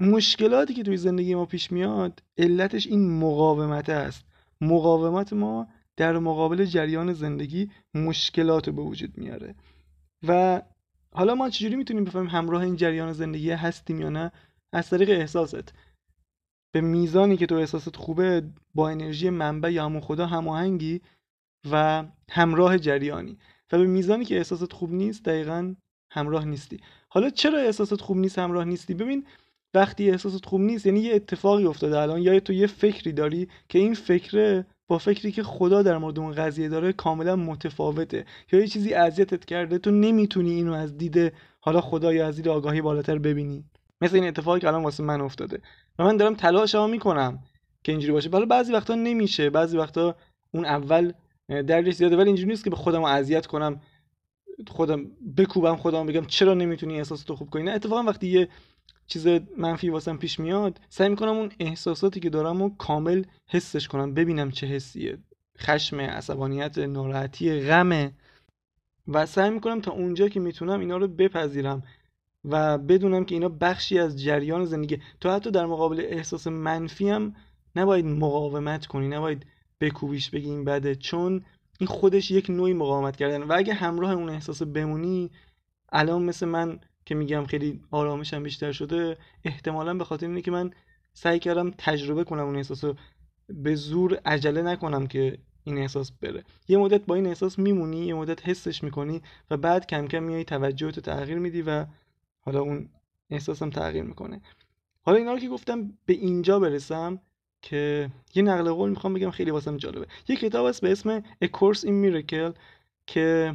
مشکلاتی 0.00 0.74
که 0.74 0.82
توی 0.82 0.96
زندگی 0.96 1.34
ما 1.34 1.46
پیش 1.46 1.72
میاد 1.72 2.22
علتش 2.38 2.86
این 2.86 3.18
مقاومت 3.18 3.88
است. 3.88 4.24
مقاومت 4.60 5.32
ما 5.32 5.68
در 5.96 6.18
مقابل 6.18 6.64
جریان 6.64 7.12
زندگی 7.12 7.70
مشکلات 7.94 8.70
به 8.70 8.82
وجود 8.82 9.18
میاره. 9.18 9.54
و 10.28 10.62
حالا 11.12 11.34
ما 11.34 11.50
چجوری 11.50 11.76
می‌تونیم 11.76 12.04
بفهمیم 12.04 12.28
همراه 12.28 12.62
این 12.62 12.76
جریان 12.76 13.12
زندگی 13.12 13.50
هستیم 13.50 14.00
یا 14.00 14.08
نه؟ 14.08 14.32
از 14.72 14.90
طریق 14.90 15.10
احساست. 15.10 15.72
به 16.74 16.80
میزانی 16.80 17.36
که 17.36 17.46
تو 17.46 17.54
احساست 17.54 17.96
خوبه 17.96 18.42
با 18.74 18.88
انرژی 18.88 19.30
منبع 19.30 19.72
یا 19.72 19.84
همون 19.84 20.00
خدا 20.00 20.26
هماهنگی 20.26 21.00
و 21.70 22.04
همراه 22.30 22.78
جریانی. 22.78 23.38
و 23.72 23.78
به 23.78 23.86
میزانی 23.86 24.24
که 24.24 24.36
احساست 24.36 24.72
خوب 24.72 24.92
نیست 24.92 25.24
دقیقا 25.24 25.74
همراه 26.10 26.44
نیستی. 26.44 26.80
حالا 27.08 27.30
چرا 27.30 27.58
احساست 27.58 28.00
خوب 28.00 28.16
نیست 28.16 28.38
همراه 28.38 28.64
نیستی؟ 28.64 28.94
ببین 28.94 29.26
وقتی 29.74 30.10
احساست 30.10 30.46
خوب 30.46 30.60
نیست 30.60 30.86
یعنی 30.86 31.00
یه 31.00 31.14
اتفاقی 31.14 31.64
افتاده 31.64 31.98
الان 31.98 32.22
یا 32.22 32.40
تو 32.40 32.52
یه 32.52 32.66
فکری 32.66 33.12
داری 33.12 33.48
که 33.68 33.78
این 33.78 33.94
فکره 33.94 34.66
با 34.88 34.98
فکری 34.98 35.32
که 35.32 35.42
خدا 35.42 35.82
در 35.82 35.98
مورد 35.98 36.18
اون 36.18 36.32
قضیه 36.32 36.68
داره 36.68 36.92
کاملا 36.92 37.36
متفاوته. 37.36 38.24
یا 38.52 38.60
یه 38.60 38.66
چیزی 38.66 38.94
اذیتت 38.94 39.44
کرده 39.44 39.78
تو 39.78 39.90
نمی‌تونی 39.90 40.50
اینو 40.50 40.72
از 40.72 40.98
دید 40.98 41.32
حالا 41.60 41.80
خدا 41.80 42.12
یا 42.12 42.26
از 42.26 42.36
دید 42.36 42.48
آگاهی 42.48 42.80
بالاتر 42.82 43.18
ببینی. 43.18 43.64
مثل 44.00 44.14
این 44.14 44.24
اتفاقی 44.24 44.60
که 44.60 44.68
الان 44.68 44.82
واسه 44.82 45.02
من 45.02 45.20
افتاده. 45.20 45.60
و 45.98 46.04
من 46.04 46.16
دارم 46.16 46.34
تلاش 46.34 46.74
می‌کنم 46.74 47.38
که 47.84 47.92
اینجوری 47.92 48.12
باشه. 48.12 48.30
حالا 48.30 48.46
بعضی 48.46 48.72
وقتا 48.72 48.94
نمیشه. 48.94 49.50
بعضی 49.50 49.76
وقتا 49.76 50.16
اون 50.54 50.64
اول 50.64 51.12
درجش 51.48 51.94
زیاده. 51.94 52.16
ولی 52.16 52.26
اینجوری 52.26 52.48
نیست 52.48 52.64
که 52.64 52.70
به 52.70 52.76
خودم 52.76 53.04
اذیت 53.04 53.46
کنم 53.46 53.80
خودم 54.68 55.06
بکوبم 55.36 55.76
خودم 55.76 56.06
بگم 56.06 56.24
چرا 56.24 56.54
نمی‌تونی 56.54 56.98
احساس 56.98 57.22
تو 57.22 57.36
خوب 57.36 57.50
کنی؟ 57.50 57.62
نه 57.62 57.70
اتفاقا 57.70 58.02
وقتی 58.02 58.26
یه 58.26 58.48
چیز 59.06 59.26
منفی 59.56 59.90
واسم 59.90 60.16
پیش 60.16 60.40
میاد 60.40 60.80
سعی 60.88 61.08
می‌کنم 61.08 61.36
اون 61.36 61.52
احساساتی 61.60 62.20
که 62.20 62.30
دارم 62.30 62.62
و 62.62 62.76
کامل 62.76 63.24
حسش 63.50 63.88
کنم 63.88 64.14
ببینم 64.14 64.50
چه 64.50 64.66
حسیه. 64.66 65.18
خشم 65.58 66.00
عصبانیت 66.00 66.78
ناراحتی 66.78 67.60
غمه 67.60 68.12
و 69.08 69.26
سعی 69.26 69.50
می‌کنم 69.50 69.80
تا 69.80 69.92
اونجا 69.92 70.28
که 70.28 70.40
می‌تونم 70.40 70.80
اینا 70.80 70.96
رو 70.96 71.08
بپذیرم. 71.08 71.82
و 72.44 72.78
بدونم 72.78 73.24
که 73.24 73.34
اینا 73.34 73.48
بخشی 73.48 73.98
از 73.98 74.22
جریان 74.22 74.64
زندگی. 74.64 74.98
تو 75.20 75.30
حتی 75.30 75.50
در 75.50 75.66
مقابل 75.66 76.00
احساس 76.00 76.46
منفی 76.46 77.08
هم 77.08 77.34
نباید 77.76 78.04
مقاومت 78.04 78.86
کنی 78.86 79.08
نباید 79.08 79.46
بکوبیش 79.80 80.30
بگی 80.30 80.50
این 80.50 80.64
بده 80.64 80.94
چون 80.94 81.44
این 81.78 81.88
خودش 81.88 82.30
یک 82.30 82.50
نوعی 82.50 82.72
مقاومت 82.72 83.16
کردن. 83.16 83.42
و 83.42 83.52
اگه 83.56 83.74
همراه 83.74 84.12
اون 84.12 84.28
احساس 84.28 84.62
بمونی 84.62 85.30
الان 85.92 86.22
مثل 86.22 86.46
من 86.46 86.80
که 87.06 87.14
میگم 87.14 87.44
خیلی 87.44 87.80
آرامشم 87.90 88.42
بیشتر 88.42 88.72
شده 88.72 89.16
احتمالا 89.44 89.94
به 89.94 90.04
خاطر 90.04 90.26
اینه 90.26 90.42
که 90.42 90.50
من 90.50 90.70
سعی 91.12 91.38
کردم 91.38 91.70
تجربه 91.78 92.24
کنم 92.24 92.44
اون 92.44 92.56
احساس 92.56 92.84
رو. 92.84 92.94
به 93.48 93.74
زور 93.74 94.20
عجله 94.24 94.62
نکنم 94.62 95.06
که 95.06 95.38
این 95.64 95.78
احساس 95.78 96.12
بره. 96.12 96.44
یه 96.68 96.78
مدت 96.78 97.06
با 97.06 97.14
این 97.14 97.26
احساس 97.26 97.58
میمونی 97.58 98.06
یه 98.06 98.14
مدت 98.14 98.48
حسش 98.48 98.84
می‌کنی 98.84 99.22
و 99.50 99.56
بعد 99.56 99.86
کم 99.86 100.06
کم 100.06 100.22
میای 100.22 100.44
توجهتو 100.44 101.00
تغییر 101.00 101.38
میدی 101.38 101.62
و 101.62 101.86
حالا 102.40 102.60
اون 102.60 102.88
احساسم 103.30 103.70
تغییر 103.70 104.04
می‌کنه. 104.04 104.40
حالا 105.02 105.18
اینا 105.18 105.32
رو 105.32 105.38
که 105.38 105.48
گفتم 105.48 105.92
به 106.06 106.12
اینجا 106.12 106.58
برسم 106.58 107.20
که 107.62 108.10
یه 108.34 108.42
نقل 108.42 108.72
قول 108.72 108.90
می‌خوام 108.90 109.14
بگم 109.14 109.30
خیلی 109.30 109.50
واسم 109.50 109.76
جالبه. 109.76 110.06
یه 110.28 110.36
کتاب 110.36 110.66
هست 110.66 110.80
به 110.80 110.92
اسم 110.92 111.20
A 111.20 111.46
Course 111.46 111.80
in 111.80 112.04
Miracle 112.04 112.58
که 113.06 113.54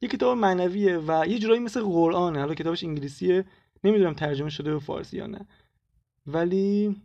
یه 0.00 0.08
کتاب 0.08 0.38
معنویه 0.38 0.98
و 0.98 1.24
یه 1.28 1.38
جورایی 1.38 1.60
مثل 1.60 1.82
قرآنه. 1.82 2.38
حالا 2.38 2.54
کتابش 2.54 2.84
انگلیسیه. 2.84 3.44
نمی‌دونم 3.84 4.14
ترجمه 4.14 4.50
شده 4.50 4.72
به 4.72 4.78
فارسی 4.78 5.16
یا 5.16 5.26
نه. 5.26 5.46
ولی 6.26 6.96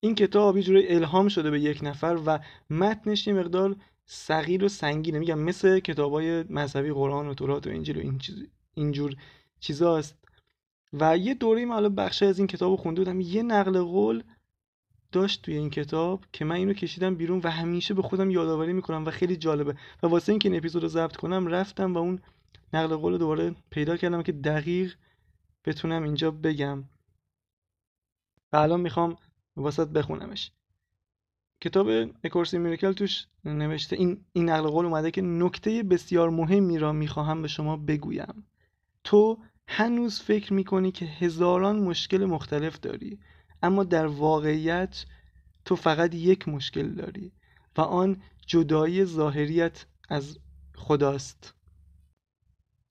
این 0.00 0.14
کتاب 0.14 0.56
یه 0.56 0.62
جورایی 0.62 0.88
الهام 0.88 1.28
شده 1.28 1.50
به 1.50 1.60
یک 1.60 1.80
نفر 1.82 2.18
و 2.26 2.38
متنش 2.70 3.26
یه 3.26 3.34
مقدار 3.34 3.76
صغیر 4.06 4.64
و 4.64 4.68
سنگینه. 4.68 5.18
میگم 5.18 5.38
مثل 5.38 5.80
کتابای 5.80 6.42
مذهبی 6.42 6.92
قرآن 6.92 7.28
و 7.28 7.34
تورات 7.34 7.66
و 7.66 7.70
انجیل 7.70 7.96
و 7.96 8.00
این 8.00 8.18
چیز 8.18 8.46
اینجور 8.74 9.16
چیزاست 9.60 10.19
و 10.92 11.16
یه 11.16 11.34
دوره 11.34 11.64
من 11.64 11.74
حالا 11.74 11.88
بخشی 11.88 12.24
از 12.24 12.38
این 12.38 12.46
کتاب 12.46 12.76
خونده 12.76 13.00
بودم. 13.00 13.20
یه 13.20 13.42
نقل 13.42 13.82
قول 13.82 14.22
داشت 15.12 15.42
توی 15.42 15.56
این 15.56 15.70
کتاب 15.70 16.24
که 16.32 16.44
من 16.44 16.54
اینو 16.54 16.72
کشیدم 16.72 17.14
بیرون 17.14 17.40
و 17.44 17.50
همیشه 17.50 17.94
به 17.94 18.02
خودم 18.02 18.30
یادآوری 18.30 18.72
می‌کنم 18.72 19.06
و 19.06 19.10
خیلی 19.10 19.36
جالبه. 19.36 19.76
و 20.02 20.06
واسه 20.06 20.32
اینکه 20.32 20.48
این 20.48 20.58
اپیزود 20.58 20.82
رو 20.82 20.88
ضبط 20.88 21.16
کنم 21.16 21.46
رفتم 21.46 21.94
و 21.94 21.98
اون 21.98 22.20
نقل 22.72 22.96
قول 22.96 23.18
دوباره 23.18 23.54
پیدا 23.70 23.96
کردم 23.96 24.22
که 24.22 24.32
دقیق 24.32 24.94
بتونم 25.64 26.02
اینجا 26.02 26.30
بگم. 26.30 26.84
و 28.52 28.56
الان 28.56 28.80
می‌خوام 28.80 29.16
واسط 29.56 29.88
بخونمش. 29.88 30.52
کتاب 31.60 31.88
اکورسی 32.24 32.58
میرکل 32.58 32.92
توش 32.92 33.26
نوشته 33.44 33.96
این 33.96 34.24
این 34.32 34.48
نقل 34.48 34.68
قول 34.68 34.84
اومده 34.84 35.10
که 35.10 35.22
نکته 35.22 35.82
بسیار 35.82 36.30
مهمی 36.30 36.78
را 36.78 36.92
می‌خواهم 36.92 37.42
به 37.42 37.48
شما 37.48 37.76
بگویم. 37.76 38.46
تو 39.04 39.38
هنوز 39.72 40.20
فکر 40.20 40.52
می‌کنی 40.52 40.92
که 40.92 41.04
هزاران 41.04 41.78
مشکل 41.78 42.24
مختلف 42.24 42.80
داری 42.80 43.18
اما 43.62 43.84
در 43.84 44.06
واقعیت 44.06 45.04
تو 45.64 45.76
فقط 45.76 46.14
یک 46.14 46.48
مشکل 46.48 46.88
داری 46.88 47.32
و 47.76 47.80
آن 47.80 48.22
جدایی 48.46 49.04
ظاهریت 49.04 49.86
از 50.08 50.38
خداست. 50.76 51.54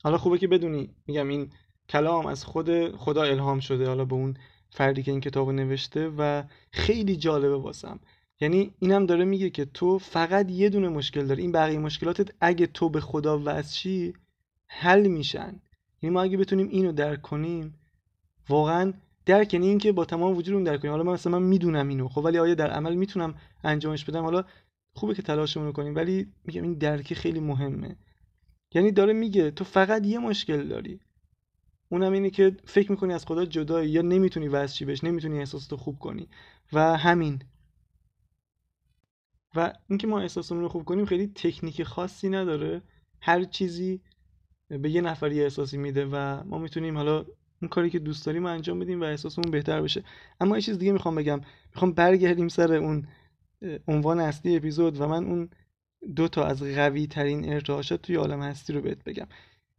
حالا 0.03 0.17
خوبه 0.17 0.37
که 0.37 0.47
بدونی 0.47 0.89
میگم 1.07 1.27
این 1.27 1.51
کلام 1.89 2.25
از 2.25 2.45
خود 2.45 2.95
خدا 2.95 3.23
الهام 3.23 3.59
شده 3.59 3.87
حالا 3.87 4.05
به 4.05 4.15
اون 4.15 4.37
فردی 4.69 5.03
که 5.03 5.11
این 5.11 5.21
کتاب 5.21 5.51
نوشته 5.51 6.11
و 6.17 6.43
خیلی 6.71 7.17
جالبه 7.17 7.57
واسم. 7.57 7.99
یعنی 8.41 8.73
اینم 8.79 9.05
داره 9.05 9.25
میگه 9.25 9.49
که 9.49 9.65
تو 9.65 9.99
فقط 9.99 10.51
یه 10.51 10.69
دونه 10.69 10.89
مشکل 10.89 11.27
داری. 11.27 11.41
این 11.41 11.51
بقیه 11.51 11.79
مشکلاتت 11.79 12.29
اگه 12.41 12.67
تو 12.67 12.89
به 12.89 13.01
خدا 13.01 13.41
وصل 13.45 14.11
حل 14.67 15.07
میشن. 15.07 15.61
یعنی 16.01 16.13
ما 16.13 16.21
اگه 16.21 16.37
بتونیم 16.37 16.67
اینو 16.67 16.91
درک 16.91 17.21
کنیم 17.21 17.79
واقعا 18.49 18.93
درک 19.25 19.53
یعنی 19.53 19.67
اینکه 19.67 19.91
با 19.91 20.05
تمام 20.05 20.37
وجودم 20.37 20.63
درک 20.63 20.81
کنیم. 20.81 20.91
حالا 20.91 21.03
من 21.03 21.13
مثلا 21.13 21.39
من 21.39 21.47
می‌دونم 21.47 21.87
اینو. 21.87 22.07
خب 22.07 22.21
ولی 22.25 22.37
آیا 22.37 22.55
در 22.55 22.71
عمل 22.71 22.95
می‌تونم 22.95 23.35
انجامش 23.63 24.05
بدم؟ 24.05 24.23
حالا 24.23 24.43
خوبه 24.93 25.13
که 25.13 25.21
تلاشمون 25.21 25.71
کنیم 25.71 25.95
ولی 25.95 26.33
میگم 26.45 26.63
این 26.63 26.73
درک 26.73 27.13
خیلی 27.13 27.39
مهمه. 27.39 27.95
یعنی 28.73 28.91
داره 28.91 29.13
میگه 29.13 29.51
تو 29.51 29.63
فقط 29.63 30.05
یه 30.05 30.19
مشکل 30.19 30.67
داری. 30.67 30.99
اونم 31.89 32.11
اینه 32.11 32.29
که 32.29 32.57
فکر 32.65 32.91
می‌کنی 32.91 33.13
از 33.13 33.25
خدا 33.25 33.45
جدایی 33.45 33.89
یا 33.89 34.01
نمی‌تونی 34.01 34.47
واسه 34.47 34.85
بهش 34.85 35.03
نمی‌تونی 35.03 35.39
احساستو 35.39 35.77
خوب 35.77 35.99
کنی. 35.99 36.29
و 36.73 36.97
همین. 36.97 37.43
و 39.55 39.73
اینکه 39.89 40.07
ما 40.07 40.19
احساسمون 40.19 40.61
رو 40.61 40.69
خوب 40.69 40.85
کنیم 40.85 41.05
خیلی 41.05 41.27
تکنیک 41.27 41.83
خاصی 41.83 42.29
نداره. 42.29 42.81
هر 43.21 43.43
چیزی 43.43 44.01
به 44.69 44.89
یه 44.89 45.01
نفر 45.01 45.31
یه 45.31 45.43
احساسی 45.43 45.77
میده 45.77 46.05
و 46.05 46.43
ما 46.43 46.57
می‌تونیم 46.57 46.97
حالا 46.97 47.25
اون 47.61 47.69
کاری 47.69 47.89
که 47.89 47.99
دوست 47.99 48.25
داریم 48.25 48.45
انجام 48.45 48.79
بدیم 48.79 49.01
و 49.01 49.03
احساسمون 49.03 49.51
بهتر 49.51 49.81
بشه. 49.81 50.03
اما 50.39 50.55
یه 50.55 50.61
چیز 50.61 50.77
دیگه 50.77 50.91
می‌خوام 50.91 51.15
بگم. 51.15 51.41
می‌خوام 51.73 51.91
برگردیم 51.91 52.47
سر 52.47 52.73
اون 52.73 53.07
عنوان 53.87 54.19
اصلی 54.19 54.55
اپیزود 54.55 55.01
و 55.01 55.07
من 55.07 55.25
اون 55.25 55.49
دو 56.15 56.27
تا 56.27 56.45
از 56.45 56.63
قوی 56.63 57.07
ترین 57.07 57.53
ارتعاشات 57.53 58.01
توی 58.01 58.15
عالم 58.15 58.41
هستی 58.41 58.73
رو 58.73 58.81
بهت 58.81 59.03
بگم 59.03 59.27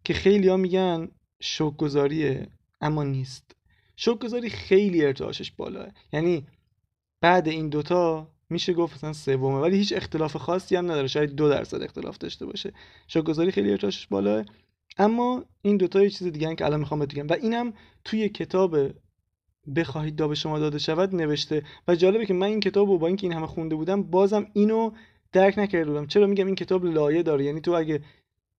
که 0.04 0.14
خیلی 0.14 0.48
ها 0.48 0.56
میگن 0.56 1.08
شوکگذاریه 1.40 2.46
اما 2.80 3.04
نیست. 3.04 3.56
شوکگذاری 3.96 4.50
خیلی 4.50 5.04
ارتعاشش 5.04 5.50
بالاه 5.50 5.88
یعنی 6.12 6.46
بعد 7.20 7.48
این 7.48 7.68
دوتا 7.68 8.28
میشه 8.50 8.72
گفت 8.72 8.94
مثلا 8.94 9.12
سومه 9.12 9.58
ولی 9.58 9.76
هیچ 9.76 9.92
اختلاف 9.92 10.36
خاصی 10.36 10.76
هم 10.76 10.84
نداره. 10.84 11.06
شاید 11.06 11.34
دو 11.34 11.48
درصد 11.48 11.82
اختلاف 11.82 12.18
داشته 12.18 12.46
باشه. 12.46 12.72
شوکگذاری 13.08 13.50
خیلی 13.50 13.70
ارتعاشش 13.70 14.06
بالاه 14.06 14.44
اما 14.98 15.44
این 15.62 15.76
دوتا 15.76 16.02
یه 16.02 16.10
چیز 16.10 16.26
دیگه 16.28 16.54
که 16.54 16.64
الان 16.64 16.80
می‌خوام 16.80 17.00
بگم. 17.00 17.26
و 17.28 17.32
اینم 17.32 17.72
توی 18.04 18.28
کتاب 18.28 18.76
بخواهید 19.76 20.16
دا 20.16 20.28
به 20.28 20.34
شما 20.34 20.58
داده 20.58 20.78
شود 20.78 21.14
نوشته. 21.14 21.62
و 21.88 21.94
جالبه 21.94 22.26
که 22.26 22.34
من 22.34 22.46
این 22.46 22.60
کتاب 22.60 22.88
رو 22.88 22.98
با 22.98 23.06
اینکه 23.06 23.26
این 23.26 23.32
همه 23.32 23.46
خونده 23.46 23.74
بودم 23.74 24.02
بازم 24.02 24.46
اینو 24.52 24.90
درک 25.32 25.58
نکرده 25.58 25.90
بودم 25.90 26.06
چرا 26.06 26.26
میگم 26.26 26.46
این 26.46 26.54
کتاب 26.54 26.84
لایه 26.84 27.22
داره؟ 27.22 27.44
یعنی 27.44 27.60
تو 27.60 27.72
اگه 27.72 28.00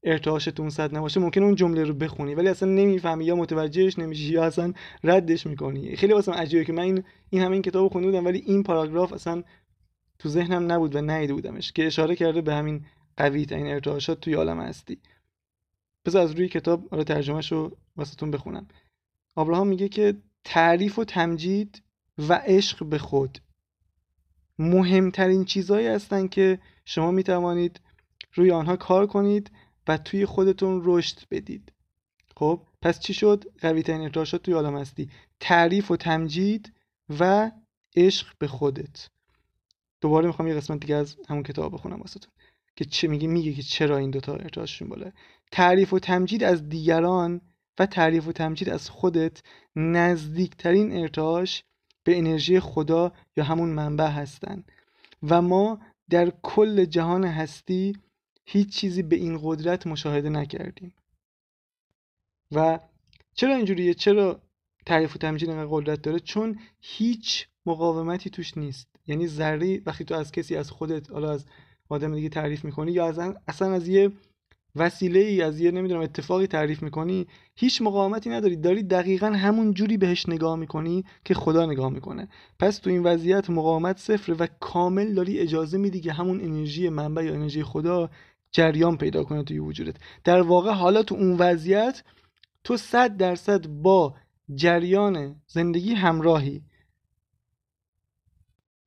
ارتعاشتون 0.03 0.69
صد 0.69 0.95
نباشه 0.95 1.19
ممکن 1.19 1.43
اون 1.43 1.55
جمله 1.55 1.83
رو 1.83 1.93
بخونی 1.93 2.35
ولی 2.35 2.47
اصلا 2.47 2.69
نمی‌فهمی 2.69 3.25
یا 3.25 3.35
متوجهش 3.35 4.00
نمیشی 4.00 4.33
یا 4.33 4.43
اصلا 4.43 4.73
ردش 5.03 5.47
می‌کنی. 5.47 5.95
خیلی 5.95 6.13
واسم 6.13 6.31
عجیبه 6.31 6.65
که 6.65 6.73
من 6.73 6.83
این 6.83 7.03
این 7.29 7.41
همه 7.41 7.53
این 7.53 7.61
کتاب 7.61 7.91
خونده 7.91 8.07
بودم 8.07 8.25
ولی 8.25 8.43
این 8.45 8.63
پاراگراف 8.63 9.13
اصلا 9.13 9.43
تو 10.19 10.29
ذهنم 10.29 10.71
نبود 10.71 10.95
و 10.95 11.01
نیده 11.01 11.33
بودمش 11.33 11.71
که 11.71 11.88
اشاره 11.88 12.15
کرده 12.15 12.41
به 12.41 12.53
همین 12.53 12.85
قوی 13.17 13.47
این 13.51 13.67
ارتعاشات 13.67 14.19
توی 14.19 14.33
عالم 14.33 14.59
هستی. 14.59 14.97
بذار 16.05 16.22
از 16.24 16.31
روی 16.31 16.48
کتاب 16.48 16.93
آره 16.93 17.03
ترجمهش 17.03 17.51
رو 17.51 17.77
واسهتون 17.96 18.31
بخونم. 18.31 18.67
آبراهام 19.36 19.67
میگه 19.67 19.89
که 19.89 20.17
تعریف 20.43 21.00
و 21.00 21.03
تمجید 21.03 21.81
و 22.17 22.34
عشق 22.34 22.86
به 22.86 22.98
خود 22.98 23.39
مهمترین 24.60 25.46
چیزهایی 25.46 25.88
هستند 25.88 26.29
که 26.29 26.60
شما 26.86 27.12
می‌توانید 27.12 27.81
روی 28.34 28.51
آنها 28.51 28.75
کار 28.75 29.08
کنید 29.08 29.51
و 29.88 29.98
توی 29.98 30.25
خودتون 30.25 30.81
رشد 30.86 31.20
بدید. 31.31 31.72
خب 32.36 32.62
پس 32.81 33.00
چی 33.00 33.13
شد؟ 33.13 33.43
قوی 33.62 33.84
ترین 33.84 34.01
ارتعاشات 34.01 34.43
توی 34.43 34.53
عالم 34.53 34.77
هستی. 34.77 35.10
تعریف 35.39 35.91
و 35.91 35.98
تمجید 35.98 36.74
و 37.20 37.51
عشق 37.96 38.27
به 38.39 38.48
خودت. 38.48 39.10
دوباره 40.01 40.27
می‌خوام 40.27 40.48
یه 40.48 40.53
قسمت 40.53 40.79
دیگه 40.79 40.96
از 40.96 41.17
همون 41.29 41.43
کتاب 41.43 41.74
بخونم 41.74 42.00
واسهتون. 42.00 42.31
که 42.75 42.86
چه 42.86 43.08
میگه 43.08 43.27
میگه 43.27 43.53
که 43.53 43.62
چرا 43.62 43.98
این 43.98 44.12
دوتا 44.12 44.34
ارتعاششون 44.34 44.89
بالا. 44.89 45.12
تعریف 45.51 45.93
و 45.93 46.00
تمجید 46.00 46.43
از 46.43 46.70
دیگران 46.70 47.41
و 47.79 47.86
تعریف 47.86 48.27
و 48.27 48.31
تمجید 48.31 48.70
از 48.70 48.89
خودت 48.89 49.43
نزدیکترین 49.75 50.91
ارتعاش 50.91 51.63
به 52.03 52.17
انرژی 52.17 52.60
خدا 52.60 53.12
یا 53.38 53.43
همون 53.43 53.70
منبع 53.70 54.08
هستند 54.08 54.72
و 55.24 55.41
ما 55.41 55.79
در 56.10 56.34
کل 56.41 56.86
جهان 56.86 57.25
هستی 57.25 57.98
هیچ 58.46 58.75
چیزی 58.75 59.03
به 59.03 59.15
این 59.15 59.39
قدرت 59.43 59.88
مشاهده 59.88 60.29
نکردیم. 60.29 60.93
و 62.51 62.79
چرا 63.36 63.55
اینجوریه؟ 63.55 63.93
چرا 63.93 64.41
تعریف 64.86 65.15
و 65.15 65.20
تمجید 65.20 65.50
اینقدر 65.50 65.67
قدرت 65.72 66.01
داره؟ 66.01 66.20
چون 66.20 66.60
هیچ 66.81 67.48
مقاومتی 67.65 68.29
توش 68.29 68.58
نیست. 68.58 68.88
یعنی 69.08 69.27
ذره 69.27 69.81
وقتی 69.86 70.05
تو 70.05 70.15
از 70.15 70.31
کسی 70.31 70.55
از 70.55 70.72
خودت 70.72 71.12
حالا 71.12 71.31
از 71.31 71.46
آدم 71.89 72.15
دیگه 72.15 72.29
تعریف 72.29 72.65
می‌کنی 72.65 72.91
یا 72.91 73.05
از 73.08 73.20
اصلا 73.48 73.74
از 73.74 73.88
یه 73.88 74.12
وسیله 74.75 75.19
ای 75.19 75.41
از 75.41 75.59
یه 75.59 75.71
نمی‌دونم 75.71 76.01
اتفاقی 76.01 76.47
تعریف 76.47 76.83
می‌کنی؟ 76.83 77.27
هیچ 77.55 77.81
مقاومتی 77.81 78.29
نداری. 78.29 78.55
داری 78.55 78.83
دقیقا 78.83 79.27
همون 79.27 79.73
جوری 79.73 79.97
بهش 79.97 80.29
نگاه 80.29 80.55
می‌کنی 80.55 81.05
که 81.25 81.33
خدا 81.33 81.65
نگاه 81.65 81.89
می‌کنه. 81.89 82.27
پس 82.59 82.77
تو 82.77 82.89
این 82.89 83.03
وضعیت 83.03 83.49
مقاومت 83.49 83.97
صفره 83.97 84.35
و 84.35 84.47
کامل 84.59 85.13
داری 85.13 85.39
اجازه 85.39 85.77
میدی 85.77 86.01
که 86.01 86.13
همون 86.13 86.41
انرژی 86.41 86.89
منبع 86.89 87.25
یا 87.25 87.33
انرژی 87.33 87.63
خدا 87.63 88.09
جریان 88.51 88.97
پیدا 88.97 89.23
کنه 89.23 89.43
توی 89.43 89.59
وجودت. 89.59 89.95
در 90.23 90.41
واقع 90.41 90.71
حالا 90.71 91.03
تو 91.03 91.15
اون 91.15 91.37
وضعیت 91.39 92.03
تو 92.63 92.77
صد 92.77 93.17
درصد 93.17 93.67
با 93.67 94.15
جریان 94.55 95.41
زندگی 95.47 95.93
همراهی. 95.93 96.63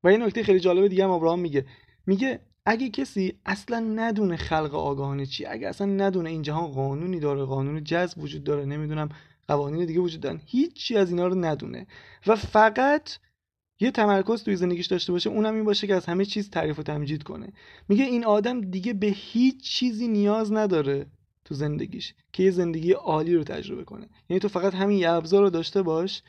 و 0.03 0.09
این 0.09 0.23
نکته 0.23 0.43
خیلی 0.43 0.61
جالب 0.61 0.87
دیگه 0.87 1.05
هم 1.05 1.11
ابراهام 1.11 1.41
میگه. 1.41 1.67
میگه 2.07 2.41
اگه 2.67 2.89
کسی 2.89 3.39
اصلا 3.47 3.79
ندونه 3.81 4.37
خلق 4.37 4.75
آگاهانه 4.75 5.27
چی 5.27 5.47
اگه 5.47 5.69
اصلا 5.69 5.87
ندونه 5.87 6.31
این 6.31 6.43
جهان 6.43 6.67
قانونی 6.67 7.21
داره 7.21 7.45
قانون 7.45 7.85
جذب 7.85 8.19
وجود 8.19 8.45
داره 8.45 8.65
نمی‌دونم 8.65 9.09
قوانین 9.49 9.87
دیگه 9.87 10.01
وجود 10.01 10.21
دارن 10.21 10.41
هیچی 10.47 10.97
از 10.97 11.11
اینا 11.11 11.27
رو 11.27 11.35
ندونه. 11.35 11.87
و 12.27 12.37
فقط 12.37 13.11
یه 13.81 13.91
تمرکز 13.91 14.43
توی 14.43 14.57
زندگیش 14.57 14.87
داشته 14.87 15.13
باشه 15.13 15.31
اونم 15.31 15.55
این 15.55 15.65
باشه 15.65 15.87
که 15.87 15.95
از 15.95 16.07
همه 16.07 16.25
چیز 16.25 16.51
تعریف 16.51 16.79
و 16.79 16.83
تمجید 16.83 17.23
کنه. 17.23 17.53
میگه 17.89 18.05
این 18.05 18.25
آدم 18.25 18.61
دیگه 18.61 18.93
به 18.93 19.07
هیچ 19.07 19.63
چیزی 19.63 20.09
نیاز 20.09 20.53
نداره 20.53 21.07
تو 21.45 21.55
زندگیش 21.55 22.15
که 22.33 22.43
یه 22.43 22.51
زندگی 22.51 22.93
عالی 22.93 23.35
رو 23.35 23.45
تجربه 23.45 23.85
کنه. 23.85 24.09
یعنی 24.29 24.41
تو 24.41 24.49
فقط 24.49 24.75
همین 24.75 24.99
یه 24.99 25.11
ابزار 25.11 25.43
رو 25.43 25.51
داشته 25.51 25.83
باش 25.83 26.23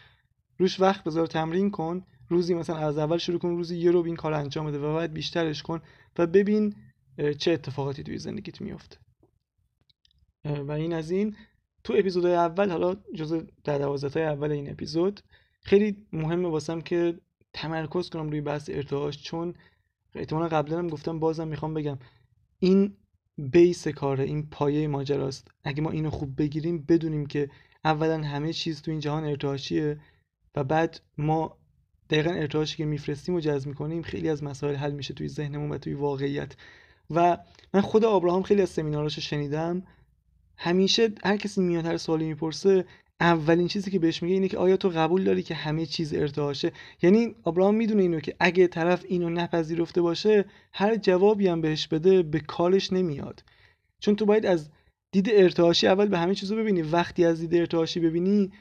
روش 0.58 0.80
وقت 0.80 1.04
بذار 1.04 1.28
تمرین 1.28 1.72
کن 1.72 2.04
روزی 2.30 2.54
مثلا 2.54 2.78
از 2.78 2.98
اول 2.98 3.18
شروع 3.18 3.40
کن 3.40 3.50
روزی 3.50 3.78
یه 3.78 3.92
رو 3.92 4.04
این 4.06 4.16
کار 4.16 4.34
انجام 4.34 4.68
بده 4.68 4.80
و 4.80 4.96
بعد 4.96 5.14
بیشترش 5.14 5.64
کن 5.64 5.82
و 6.20 6.28
ببین 6.28 6.76
چه 7.38 7.52
اتفاقاتی 7.52 8.04
توی 8.04 8.18
زندگیت 8.18 8.62
میفته 8.62 8.98
و 10.46 10.72
این 10.72 10.94
از 10.94 11.12
این. 11.12 11.36
تو 11.84 11.94
اپیزود 11.98 12.26
اول 12.26 12.70
حالا 12.70 12.96
جز 13.16 13.44
در 13.64 13.78
دوازده 13.78 14.20
اول 14.20 14.52
این 14.52 14.72
اپیزود 14.72 15.22
خیلی 15.62 16.08
مهمه 16.14 16.50
واسم 16.50 16.82
که 16.82 17.20
تمرکز 17.54 18.10
کنم 18.10 18.30
روی 18.30 18.42
بحث 18.42 18.70
ارتعاش 18.74 19.24
چون 19.24 19.54
احتمالا 20.16 20.48
قبلا 20.48 20.78
هم 20.78 20.88
گفتم 20.88 21.20
بازم 21.20 21.48
می‌خوام 21.48 21.74
بگم 21.74 21.98
این 22.60 22.98
بیس 23.38 23.88
کاره 23.88 24.24
این 24.24 24.50
پایه 24.50 24.88
ماجراست. 24.88 25.52
اگه 25.64 25.82
ما 25.82 25.92
اینو 25.92 26.10
خوب 26.10 26.38
بگیریم 26.38 26.86
بدونیم 26.90 27.26
که 27.26 27.50
اولا 27.84 28.22
همه 28.22 28.54
چیز 28.54 28.82
تو 28.82 28.92
این 28.92 29.00
جهان 29.00 29.24
ارتعاشیه 29.24 30.00
و 30.56 30.64
بعد 30.64 31.00
ما 31.18 31.58
دقیقا 32.10 32.32
ارتعاشی 32.32 32.78
که 32.78 32.86
میفرستیم 32.86 33.36
و 33.36 33.40
جذب 33.40 33.68
می‌کنیم 33.68 34.02
خیلی 34.02 34.30
از 34.30 34.44
مسائل 34.44 34.76
حل 34.76 34.92
میشه 34.92 35.14
توی 35.14 35.28
ذهنمون 35.28 35.72
و 35.72 35.78
توی 35.78 35.94
واقعیت. 35.94 36.56
و 37.12 37.38
من 37.74 37.82
خود 37.82 38.06
آبراهام 38.06 38.44
خیلی 38.44 38.62
از 38.62 38.70
سمیناراشو 38.70 39.22
شنیدم. 39.22 39.84
همیشه 40.58 41.12
هر 41.24 41.38
کسی 41.38 41.62
میاد 41.62 41.86
هر 41.86 41.98
سوالی 41.98 42.26
می‌پرسه 42.26 42.86
اولین 43.20 43.68
چیزی 43.68 43.92
که 43.92 44.00
بهش 44.00 44.24
میگه 44.24 44.34
اینه 44.34 44.48
که 44.48 44.58
آیا 44.58 44.78
تو 44.78 44.90
قبول 44.90 45.24
داری 45.24 45.44
که 45.44 45.56
همه 45.56 45.86
چیز 45.86 46.14
ارتعاشه 46.14 46.72
یعنی 47.02 47.36
ابراهام 47.46 47.76
می‌دونه 47.76 48.02
اینو 48.02 48.20
که 48.20 48.36
اگه 48.40 48.68
طرف 48.68 49.06
اینو 49.08 49.30
نپذیرفته 49.30 50.02
باشه 50.02 50.46
هر 50.74 50.96
جوابی 50.96 51.48
هم 51.48 51.62
بهش 51.62 51.88
بده 51.88 52.24
به 52.24 52.40
کارش 52.40 52.94
نمیاد. 52.94 53.44
چون 54.00 54.16
تو 54.16 54.26
باید 54.26 54.46
از 54.46 54.70
دید 55.12 55.30
ارتعاشی 55.34 55.88
اول 55.88 56.08
به 56.08 56.18
همه 56.18 56.36
چیزو 56.36 56.56
ببینی. 56.56 56.82
وقتی 56.82 57.26
از 57.26 57.40
دید 57.40 57.56
ارتعاشی 57.56 58.00
ببینی 58.00 58.52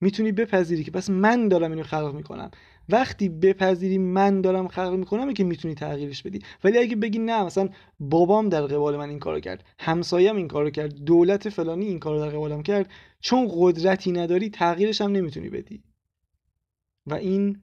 می‌تونی 0.00 0.32
بپذیری 0.32 0.84
که 0.84 0.90
پس 0.90 1.10
من 1.10 1.48
دارم 1.48 1.70
اینو 1.70 1.82
خلق 1.82 2.14
می‌کنم. 2.14 2.50
وقتی 2.88 3.28
بپذیری 3.28 3.98
من 3.98 4.40
دارم 4.40 4.68
خلق 4.68 4.94
می‌کنم 4.94 5.34
که 5.34 5.44
می‌تونی 5.44 5.74
تغییرش 5.74 6.22
بدی. 6.22 6.38
ولی 6.64 6.78
اگه 6.78 6.96
بگی 6.96 7.18
نه 7.18 7.44
مثلا 7.44 7.68
بابام 8.00 8.48
در 8.48 8.62
قبال 8.62 8.96
من 8.96 9.08
این 9.08 9.18
کارو 9.18 9.40
کرد 9.40 9.64
همسایم 9.78 10.36
این 10.36 10.48
کارو 10.48 10.70
کرد 10.70 10.94
دولت 10.94 11.48
فلانی 11.48 11.86
این 11.86 11.98
کارو 11.98 12.18
در 12.18 12.28
قبالم 12.28 12.62
کرد 12.62 12.90
چون 13.20 13.48
قدرتی 13.52 14.12
نداری 14.12 14.50
تغییرش 14.50 15.00
هم 15.00 15.12
نمی‌تونی 15.12 15.48
بدی. 15.48 15.82
و 17.06 17.14
این 17.14 17.62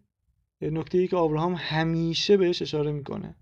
نکته 0.62 0.98
ای 0.98 1.08
که 1.08 1.16
آبراهام 1.16 1.56
همیشه 1.58 2.38
بهش 2.38 2.62
اشاره 2.62 2.92
می‌کنه. 2.92 3.36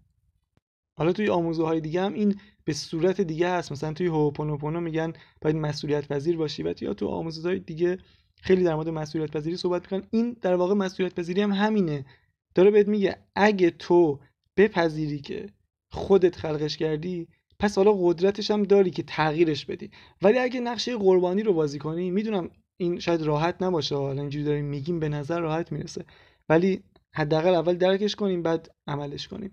حالا 0.97 1.13
توی 1.13 1.29
آموزه 1.29 1.63
های 1.63 1.81
دیگه 1.81 2.01
هم 2.01 2.13
این 2.13 2.39
به 2.63 2.73
صورت 2.73 3.21
دیگه 3.21 3.49
هست. 3.49 3.71
مثلا 3.71 3.93
توی 3.93 4.07
هوپونوپونو 4.07 4.79
میگن 4.79 5.13
باید 5.41 5.55
مسئولیت 5.55 6.07
پذیر 6.07 6.37
باشی 6.37 6.63
و 6.63 6.73
یا 6.81 6.93
تو 6.93 7.07
آموزه 7.07 7.49
های 7.49 7.59
دیگه 7.59 7.97
خیلی 8.45 8.63
در 8.63 8.75
مورد 8.75 8.89
مسئولیت 8.89 9.31
پذیری 9.31 9.57
صحبت 9.57 9.81
می‌کنن. 9.81 10.07
این 10.11 10.37
در 10.41 10.55
واقع 10.55 10.73
مسئولیت 10.73 11.15
پذیری 11.15 11.41
هم 11.41 11.51
همینه. 11.51 12.05
داره 12.55 12.71
بهت 12.71 12.87
میگه 12.87 13.17
اگه 13.35 13.69
تو 13.69 14.19
بپذیری 14.57 15.19
که 15.19 15.49
خودت 15.91 16.35
خلقش 16.35 16.77
کردی 16.77 17.27
پس 17.59 17.77
حالا 17.77 17.93
قدرتش 17.93 18.51
هم 18.51 18.63
داری 18.63 18.91
که 18.91 19.03
تغییرش 19.03 19.65
بدی. 19.65 19.91
ولی 20.21 20.37
اگه 20.37 20.59
نقشه 20.59 20.97
قربانی 20.97 21.43
رو 21.43 21.53
بازی 21.53 21.79
کنی 21.79 22.11
می‌دونم 22.11 22.49
این 22.77 22.99
شاید 22.99 23.21
راحت 23.21 23.63
نباشه. 23.63 23.95
حالا 23.95 24.21
اینجوری 24.21 24.45
داریم 24.45 24.65
میگیم 24.65 24.99
به 24.99 25.09
نظر 25.09 25.39
راحت 25.39 25.71
می‌رسه. 25.71 26.05
ولی 26.49 26.83
حداقل 27.15 27.55
اول 27.55 27.73
درکش 27.73 28.15
کنیم 28.15 28.41
بعد 28.43 28.75
عملش 28.87 29.27
کنیم. 29.27 29.51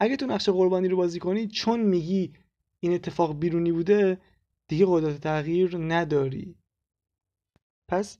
اگه 0.00 0.16
تو 0.16 0.26
نقشه 0.26 0.52
قربانی 0.52 0.88
رو 0.88 0.96
بازی 0.96 1.18
کنی 1.18 1.46
چون 1.46 1.80
میگی 1.80 2.32
این 2.80 2.94
اتفاق 2.94 3.38
بیرونی 3.38 3.72
بوده 3.72 4.18
دیگه 4.68 4.86
قدرت 4.88 5.20
تغییر 5.20 5.76
نداری. 5.78 6.54
پس 7.88 8.18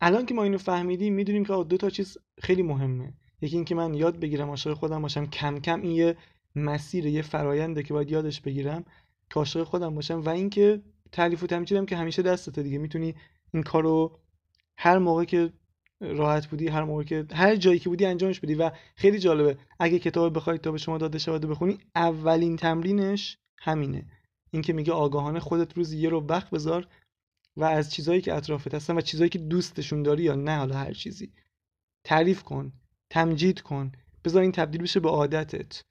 الان 0.00 0.26
که 0.26 0.34
ما 0.34 0.42
اینو 0.42 0.58
فهمیدیم 0.58 1.14
می‌دونیم 1.14 1.44
که 1.44 1.64
دو 1.68 1.76
تا 1.76 1.90
چیز 1.90 2.18
خیلی 2.42 2.62
مهمه. 2.62 3.14
یکی 3.40 3.56
اینکه 3.56 3.74
من 3.74 3.94
یاد 3.94 4.20
بگیرم 4.20 4.48
عاشق 4.48 4.72
خودم 4.72 5.02
باشم. 5.02 5.26
کم 5.26 5.58
کم 5.58 5.82
این 5.82 5.92
یه 5.92 6.16
مسیر 6.56 7.06
یه 7.06 7.22
فراینده 7.22 7.82
که 7.82 7.94
باید 7.94 8.10
یادش 8.10 8.40
بگیرم 8.40 8.84
که 9.30 9.34
عاشق 9.34 9.62
خودم 9.62 9.94
باشم. 9.94 10.20
و 10.20 10.28
اینکه 10.28 10.82
تعریف 11.12 11.42
و 11.42 11.46
تمجیدم 11.46 11.86
که 11.86 11.96
همیشه 11.96 12.22
دستته 12.22 12.62
دیگه. 12.62 12.78
می‌تونی 12.78 13.14
این 13.54 13.62
کارو 13.62 14.18
هر 14.76 14.98
موقع 14.98 15.24
که 15.24 15.52
راحت 16.00 16.46
بودی 16.46 16.68
هر 16.68 16.84
موقع 16.84 17.02
که 17.02 17.26
هر 17.32 17.56
جایی 17.56 17.78
که 17.78 17.88
بودی 17.88 18.06
انجامش 18.06 18.40
بدی. 18.40 18.54
و 18.54 18.70
خیلی 18.96 19.18
جالبه 19.18 19.58
اگه 19.78 19.98
کتاب 19.98 20.36
بخوای 20.36 20.58
تا 20.58 20.72
به 20.72 20.78
شما 20.78 20.98
داده 20.98 21.18
شود 21.18 21.46
بخونی 21.46 21.78
اولین 21.96 22.56
تمرینش 22.56 23.38
همینه. 23.58 24.06
اینکه 24.50 24.72
میگه 24.72 24.92
آگاهانه 24.92 25.40
خودت 25.40 25.76
روز 25.76 25.92
یه 25.92 26.08
رو 26.08 26.20
وقت 26.20 26.50
بذار 26.50 26.86
و 27.60 27.64
از 27.64 27.92
چیزهایی 27.92 28.20
که 28.20 28.34
اطرافت 28.34 28.74
هستن 28.74 28.96
و 28.96 29.00
چیزهایی 29.00 29.30
که 29.30 29.38
دوستشون 29.38 30.02
داری 30.02 30.22
یا 30.22 30.34
نه 30.34 30.56
حالا 30.56 30.74
هر 30.76 30.92
چیزی. 30.92 31.32
تعریف 32.04 32.42
کن 32.42 32.72
تمجید 33.10 33.60
کن. 33.60 33.92
بذار 34.24 34.42
این 34.42 34.52
تبدیل 34.52 34.82
بشه 34.82 35.00
به 35.00 35.08
عادتت. 35.08 35.82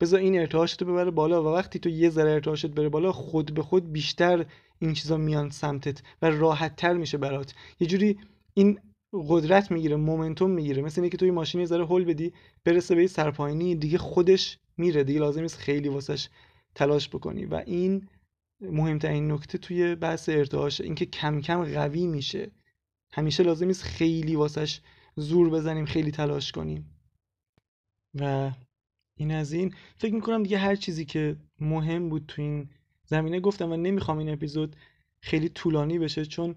بذار 0.00 0.20
این 0.20 0.38
ارتعاشت 0.38 0.82
رو 0.82 0.92
ببره 0.92 1.10
بالا 1.10 1.42
و 1.42 1.46
وقتی 1.46 1.78
تو 1.78 1.88
یه 1.88 2.10
ذره 2.10 2.30
ارتعاشت 2.30 2.66
بره 2.66 2.88
بالا 2.88 3.12
خود 3.12 3.54
به 3.54 3.62
خود 3.62 3.92
بیشتر 3.92 4.46
این 4.78 4.92
چیزا 4.92 5.16
میان 5.16 5.50
سمتت 5.50 6.02
و 6.22 6.30
راحت 6.30 6.76
تر 6.76 6.94
میشه 6.94 7.18
برات. 7.18 7.54
یه 7.80 7.86
جوری 7.86 8.18
این 8.54 8.78
قدرت 9.12 9.70
می‌گیره 9.70 9.96
مومنتوم 9.96 10.50
می‌گیره. 10.50 10.82
مثل 10.82 11.00
اینکه 11.00 11.16
توی 11.16 11.30
ماشین 11.30 11.60
یه 11.60 11.66
ذره 11.66 11.86
هول 11.86 12.04
بدی 12.04 12.32
برسه 12.64 12.94
به 12.94 13.06
سرپایینی 13.06 13.74
دیگه 13.74 13.98
خودش 13.98 14.58
میره. 14.76 15.04
دیگه 15.04 15.20
لازم 15.20 15.42
نیست 15.42 15.58
خیلی 15.58 15.88
واسش 15.88 16.28
تلاش 16.74 17.08
بکنی. 17.08 17.44
و 17.44 17.62
این 17.66 18.08
مهمترین 18.60 19.32
نکته 19.32 19.58
توی 19.58 19.94
بحث 19.94 20.28
ارتعاش 20.28 20.80
اینکه 20.80 21.06
کم 21.06 21.40
کم 21.40 21.64
قوی 21.64 22.06
میشه. 22.06 22.50
همیشه 23.12 23.42
لازم 23.42 23.66
نیست 23.66 23.82
خیلی 23.82 24.36
واسش 24.36 24.80
زور 25.16 25.50
بزنیم 25.50 25.84
خیلی 25.84 26.10
تلاش 26.10 26.52
کنیم. 26.52 26.90
و 28.14 28.50
این 29.16 29.32
از 29.32 29.52
این. 29.52 29.74
فکر 29.96 30.14
می‌کنم 30.14 30.42
دیگه 30.42 30.58
هر 30.58 30.76
چیزی 30.76 31.04
که 31.04 31.36
مهم 31.60 32.08
بود 32.08 32.24
تو 32.28 32.42
این 32.42 32.70
زمینه 33.06 33.40
گفتم 33.40 33.72
و 33.72 33.76
نمی‌خوام 33.76 34.18
این 34.18 34.28
اپیزود 34.28 34.76
خیلی 35.22 35.48
طولانی 35.48 35.98
بشه 35.98 36.24
چون 36.24 36.54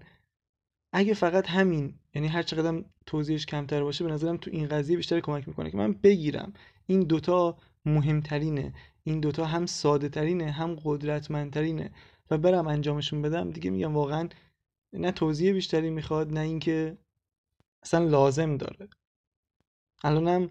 اگه 0.92 1.14
فقط 1.14 1.50
همین 1.50 1.94
یعنی 2.14 2.28
هر 2.28 2.42
چقدر 2.42 2.84
توضیحش 3.06 3.46
کمتر 3.46 3.82
باشه 3.82 4.04
به 4.04 4.12
نظرم 4.12 4.36
تو 4.36 4.50
این 4.50 4.68
قضیه 4.68 4.96
بیشتر 4.96 5.20
کمک 5.20 5.48
می‌کنه 5.48 5.70
که 5.70 5.76
من 5.76 5.92
بگیرم. 5.92 6.52
این 6.86 7.00
دوتا 7.00 7.58
مهمترینه. 7.84 8.74
این 9.04 9.20
دوتا 9.20 9.44
هم 9.44 9.66
ساده 9.66 10.08
ترینه 10.08 10.50
هم 10.50 10.76
قدرتمندترینه 10.84 11.90
و 12.30 12.38
برم 12.38 12.68
انجامشون 12.68 13.22
بدم 13.22 13.50
دیگه 13.50 13.70
میگم 13.70 13.94
واقعا 13.94 14.28
نه 14.92 15.12
توضیح 15.12 15.52
بیشتری 15.52 15.90
می‌خواد 15.90 16.32
نه 16.32 16.40
اینکه 16.40 16.98
اصلا 17.82 18.04
لازم 18.04 18.56
داره. 18.56 18.88
الانم 20.04 20.50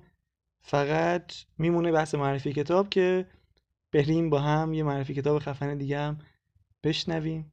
فقط 0.62 1.34
میمونه 1.58 1.92
بحث 1.92 2.16
معرفی 2.16 2.54
کتاب 2.54 2.90
که 2.90 3.28
بریم 3.92 4.30
با 4.30 4.40
هم 4.40 4.74
یه 4.74 4.84
معرفی 4.84 5.14
کتاب 5.14 5.40
خفن 5.40 5.78
دیگه 5.78 6.00
هم 6.00 6.20
بشنویم. 6.84 7.53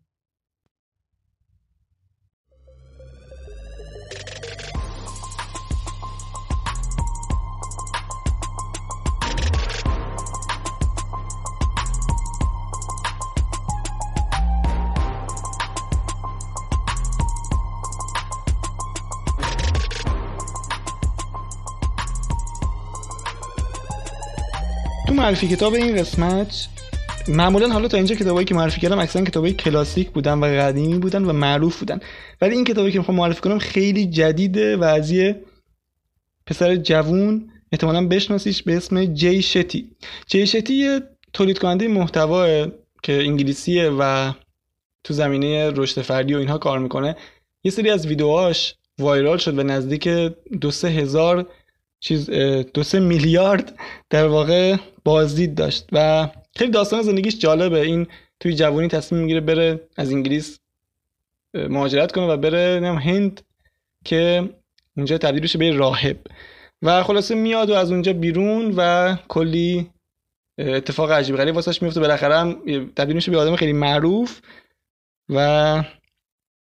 معرفی 25.30 25.48
کتاب 25.48 25.74
این 25.74 25.96
قسمت 25.96 26.68
معمولا 27.28 27.68
حالا 27.68 27.88
تا 27.88 27.96
اینجا 27.96 28.14
کتابایی 28.14 28.44
که 28.44 28.54
معرفی 28.54 28.80
کردم 28.80 28.98
اکثرا 28.98 29.24
کتابای 29.24 29.52
کلاسیک 29.52 30.10
بودن 30.10 30.38
و 30.38 30.44
قدیمی 30.44 30.98
بودن 30.98 31.24
و 31.24 31.32
معروف 31.32 31.78
بودن. 31.78 32.00
ولی 32.40 32.54
این 32.54 32.64
کتابی 32.64 32.92
که 32.92 32.98
می‌خوام 32.98 33.16
معرفی 33.16 33.40
کنم 33.40 33.58
خیلی 33.58 34.06
جدیده 34.06 34.76
و 34.76 34.84
از 34.84 35.10
یه 35.10 35.40
پسر 36.46 36.76
جوون 36.76 37.50
احتمالا 37.72 38.06
بشناسیش 38.06 38.62
به 38.62 38.76
اسم 38.76 39.04
جی 39.04 39.42
شتی. 39.42 39.90
جی 40.26 40.46
شتی 40.46 40.74
یه 40.74 41.00
تولید 41.32 41.58
کننده 41.58 41.88
محتوا 41.88 42.66
که 43.02 43.12
انگلیسیه 43.12 43.90
و 43.98 44.32
تو 45.04 45.14
زمینه 45.14 45.70
رشد 45.70 46.02
فردی 46.02 46.34
و 46.34 46.38
اینها 46.38 46.58
کار 46.58 46.78
می‌کنه. 46.78 47.16
یه 47.64 47.70
سری 47.70 47.90
از 47.90 48.06
ویدیوهاش 48.06 48.74
وایرال 48.98 49.38
شد 49.38 49.58
و 49.58 49.62
نزدیک 49.62 50.08
دو 50.60 50.70
سه 50.70 50.88
هزار 50.88 51.46
چیز 52.00 52.30
دو 52.74 52.82
سه 52.82 53.00
میلیارد 53.00 53.78
در 54.10 54.26
واقع 54.26 54.76
بازدید 55.04 55.54
داشت 55.54 55.88
و 55.92 56.28
خیلی 56.56 56.70
داستان 56.70 57.02
زندگیش 57.02 57.38
جالبه. 57.38 57.80
این 57.80 58.06
توی 58.40 58.54
جوانی 58.54 58.88
تصمیم 58.88 59.20
می‌گیره 59.22 59.40
بره 59.40 59.88
از 59.96 60.12
انگلیس 60.12 60.58
مهاجرت 61.54 62.12
کنه 62.12 62.26
و 62.26 62.36
بره 62.36 62.80
نم 62.80 62.98
هند 62.98 63.40
که 64.04 64.50
اونجا 64.96 65.18
تبدیل 65.18 65.42
بشه 65.42 65.58
به 65.58 65.70
راهب. 65.70 66.16
و 66.82 67.02
خلاصه 67.02 67.34
میاد 67.34 67.70
و 67.70 67.74
از 67.74 67.92
اونجا 67.92 68.12
بیرون 68.12 68.74
و 68.76 69.16
کلی 69.28 69.90
اتفاق 70.58 71.12
عجیب 71.12 71.36
غریب 71.36 71.54
واسش 71.54 71.82
میفته 71.82 72.00
بالاخره 72.00 72.36
هم 72.36 72.62
تبدیل 72.96 73.16
میشه 73.16 73.30
به 73.30 73.38
آدم 73.38 73.56
خیلی 73.56 73.72
معروف 73.72 74.40
و 75.28 75.84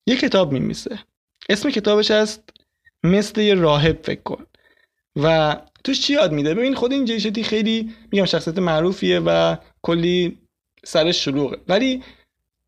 یه 0.07 0.17
کتاب 0.17 0.53
میمیسه 0.53 0.99
اسم 1.49 1.71
کتابش 1.71 2.11
هست 2.11 2.51
مثل 3.05 3.41
یه 3.41 3.55
راهب 3.55 4.01
فکر 4.03 4.21
کن. 4.21 4.47
و 5.23 5.57
توش 5.85 6.01
چی 6.01 6.13
یاد 6.13 6.33
میده؟ 6.33 6.55
ببین 6.55 6.75
خود 6.75 6.93
این 6.93 7.05
جیشتی 7.05 7.43
خیلی 7.43 7.91
میگم 8.13 8.25
شخصیت 8.25 8.59
معروفیه 8.59 9.21
و 9.21 9.57
کلی 9.83 10.39
سرش 10.85 11.25
شلوغه. 11.25 11.59
ولی 11.69 12.03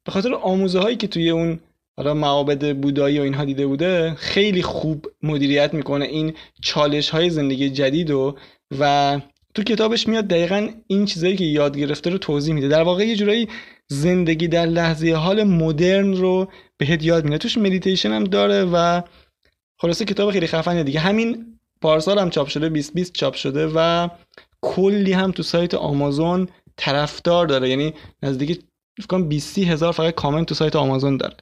به 0.04 0.12
خاطر 0.12 0.34
آموزه 0.34 0.78
هایی 0.78 0.96
که 0.96 1.06
توی 1.06 1.30
اون 1.30 1.60
حالا 1.96 2.14
معابد 2.14 2.76
بودایی 2.76 3.18
و 3.18 3.22
اینها 3.22 3.44
دیده 3.44 3.66
بوده 3.66 4.14
خیلی 4.14 4.62
خوب 4.62 5.06
مدیریت 5.22 5.74
می‌کنه 5.74 6.04
این 6.04 6.34
چالش 6.62 7.10
های 7.10 7.30
زندگی 7.30 7.70
جدید 7.70 8.10
و 8.10 8.36
و 8.78 9.20
تو 9.54 9.62
کتابش 9.62 10.08
میاد 10.08 10.26
دقیقا 10.26 10.68
این 10.86 11.04
چیزایی 11.04 11.36
که 11.36 11.44
یاد 11.44 11.78
گرفته 11.78 12.10
رو 12.10 12.18
توضیح 12.18 12.54
میده. 12.54 12.68
در 12.68 12.82
واقع 12.82 13.06
یه 13.06 13.16
جورایی 13.16 13.48
زندگی 13.88 14.48
در 14.48 14.66
لحظه 14.66 15.12
حال 15.12 15.44
مدرن 15.44 16.12
رو 16.12 16.48
بهت 16.78 17.04
یاد 17.04 17.24
میده. 17.24 17.38
توش 17.38 17.58
مدیتیشن 17.58 18.12
هم 18.12 18.24
داره 18.24 18.64
و 18.64 19.02
خلاصه 19.78 20.04
کتاب 20.04 20.30
خیلی 20.30 20.46
خفنه 20.46 20.84
دیگه. 20.84 21.00
همین 21.00 21.59
پارسال 21.82 22.18
هم 22.18 22.30
چاپ 22.30 22.48
شده 22.48 22.68
2020 22.68 23.12
چاپ 23.12 23.34
شده 23.34 23.72
و 23.74 24.08
کلی 24.62 25.12
هم 25.12 25.30
تو 25.30 25.42
سایت 25.42 25.74
آمازون 25.74 26.48
طرفدار 26.76 27.46
داره. 27.46 27.68
یعنی 27.68 27.94
نزدیک 28.22 28.60
فکر 29.02 29.22
20 29.22 29.58
هزار 29.58 29.92
فقط 29.92 30.14
کامنت 30.14 30.48
تو 30.48 30.54
سایت 30.54 30.76
آمازون 30.76 31.16
داره. 31.16 31.36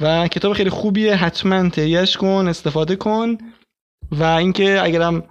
و 0.00 0.28
کتاب 0.28 0.52
خیلی 0.52 0.70
خوبیه 0.70 1.14
حتما 1.14 1.68
تهیهش 1.68 2.16
کن 2.16 2.46
استفاده 2.48 2.96
کن 2.96 3.38
و 4.10 4.24
اینکه 4.24 4.82
اگرم 4.82 5.24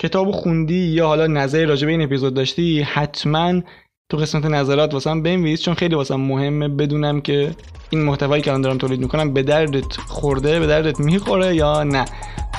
کتاب 0.00 0.30
خوندی 0.30 0.86
یا 0.86 1.06
حالا 1.06 1.26
نظری 1.26 1.64
راجع 1.64 1.86
به 1.86 1.92
این 1.92 2.02
اپیزود 2.02 2.34
داشتی 2.34 2.82
حتما 2.82 3.62
تو 4.10 4.16
قسمت 4.16 4.44
نظرات 4.44 4.94
واسم 4.94 5.22
بنویس 5.22 5.62
چون 5.62 5.74
خیلی 5.74 5.94
واسم 5.94 6.20
مهمه 6.20 6.68
بدونم 6.68 7.20
که 7.20 7.54
این 7.90 8.02
محتوایی 8.02 8.42
که 8.42 8.50
الان 8.50 8.60
دارم 8.60 8.78
تولید 8.78 9.00
می‌کنم 9.00 9.32
به 9.32 9.42
دردت 9.42 9.96
خورده 9.96 10.60
به 10.60 10.66
دردت 10.66 11.00
می‌خوره 11.00 11.54
یا 11.54 11.82
نه. 11.82 12.04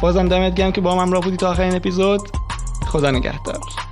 بازم 0.02 0.28
دمت 0.28 0.56
گرم 0.56 0.72
که 0.72 0.82
با 0.82 0.96
من 0.96 1.02
همراه 1.02 1.24
بودی 1.24 1.38
تا 1.38 1.50
آخرین 1.50 1.76
اپیزود. 1.76 2.30
خدا 2.88 3.12
نگهدار. 3.12 3.87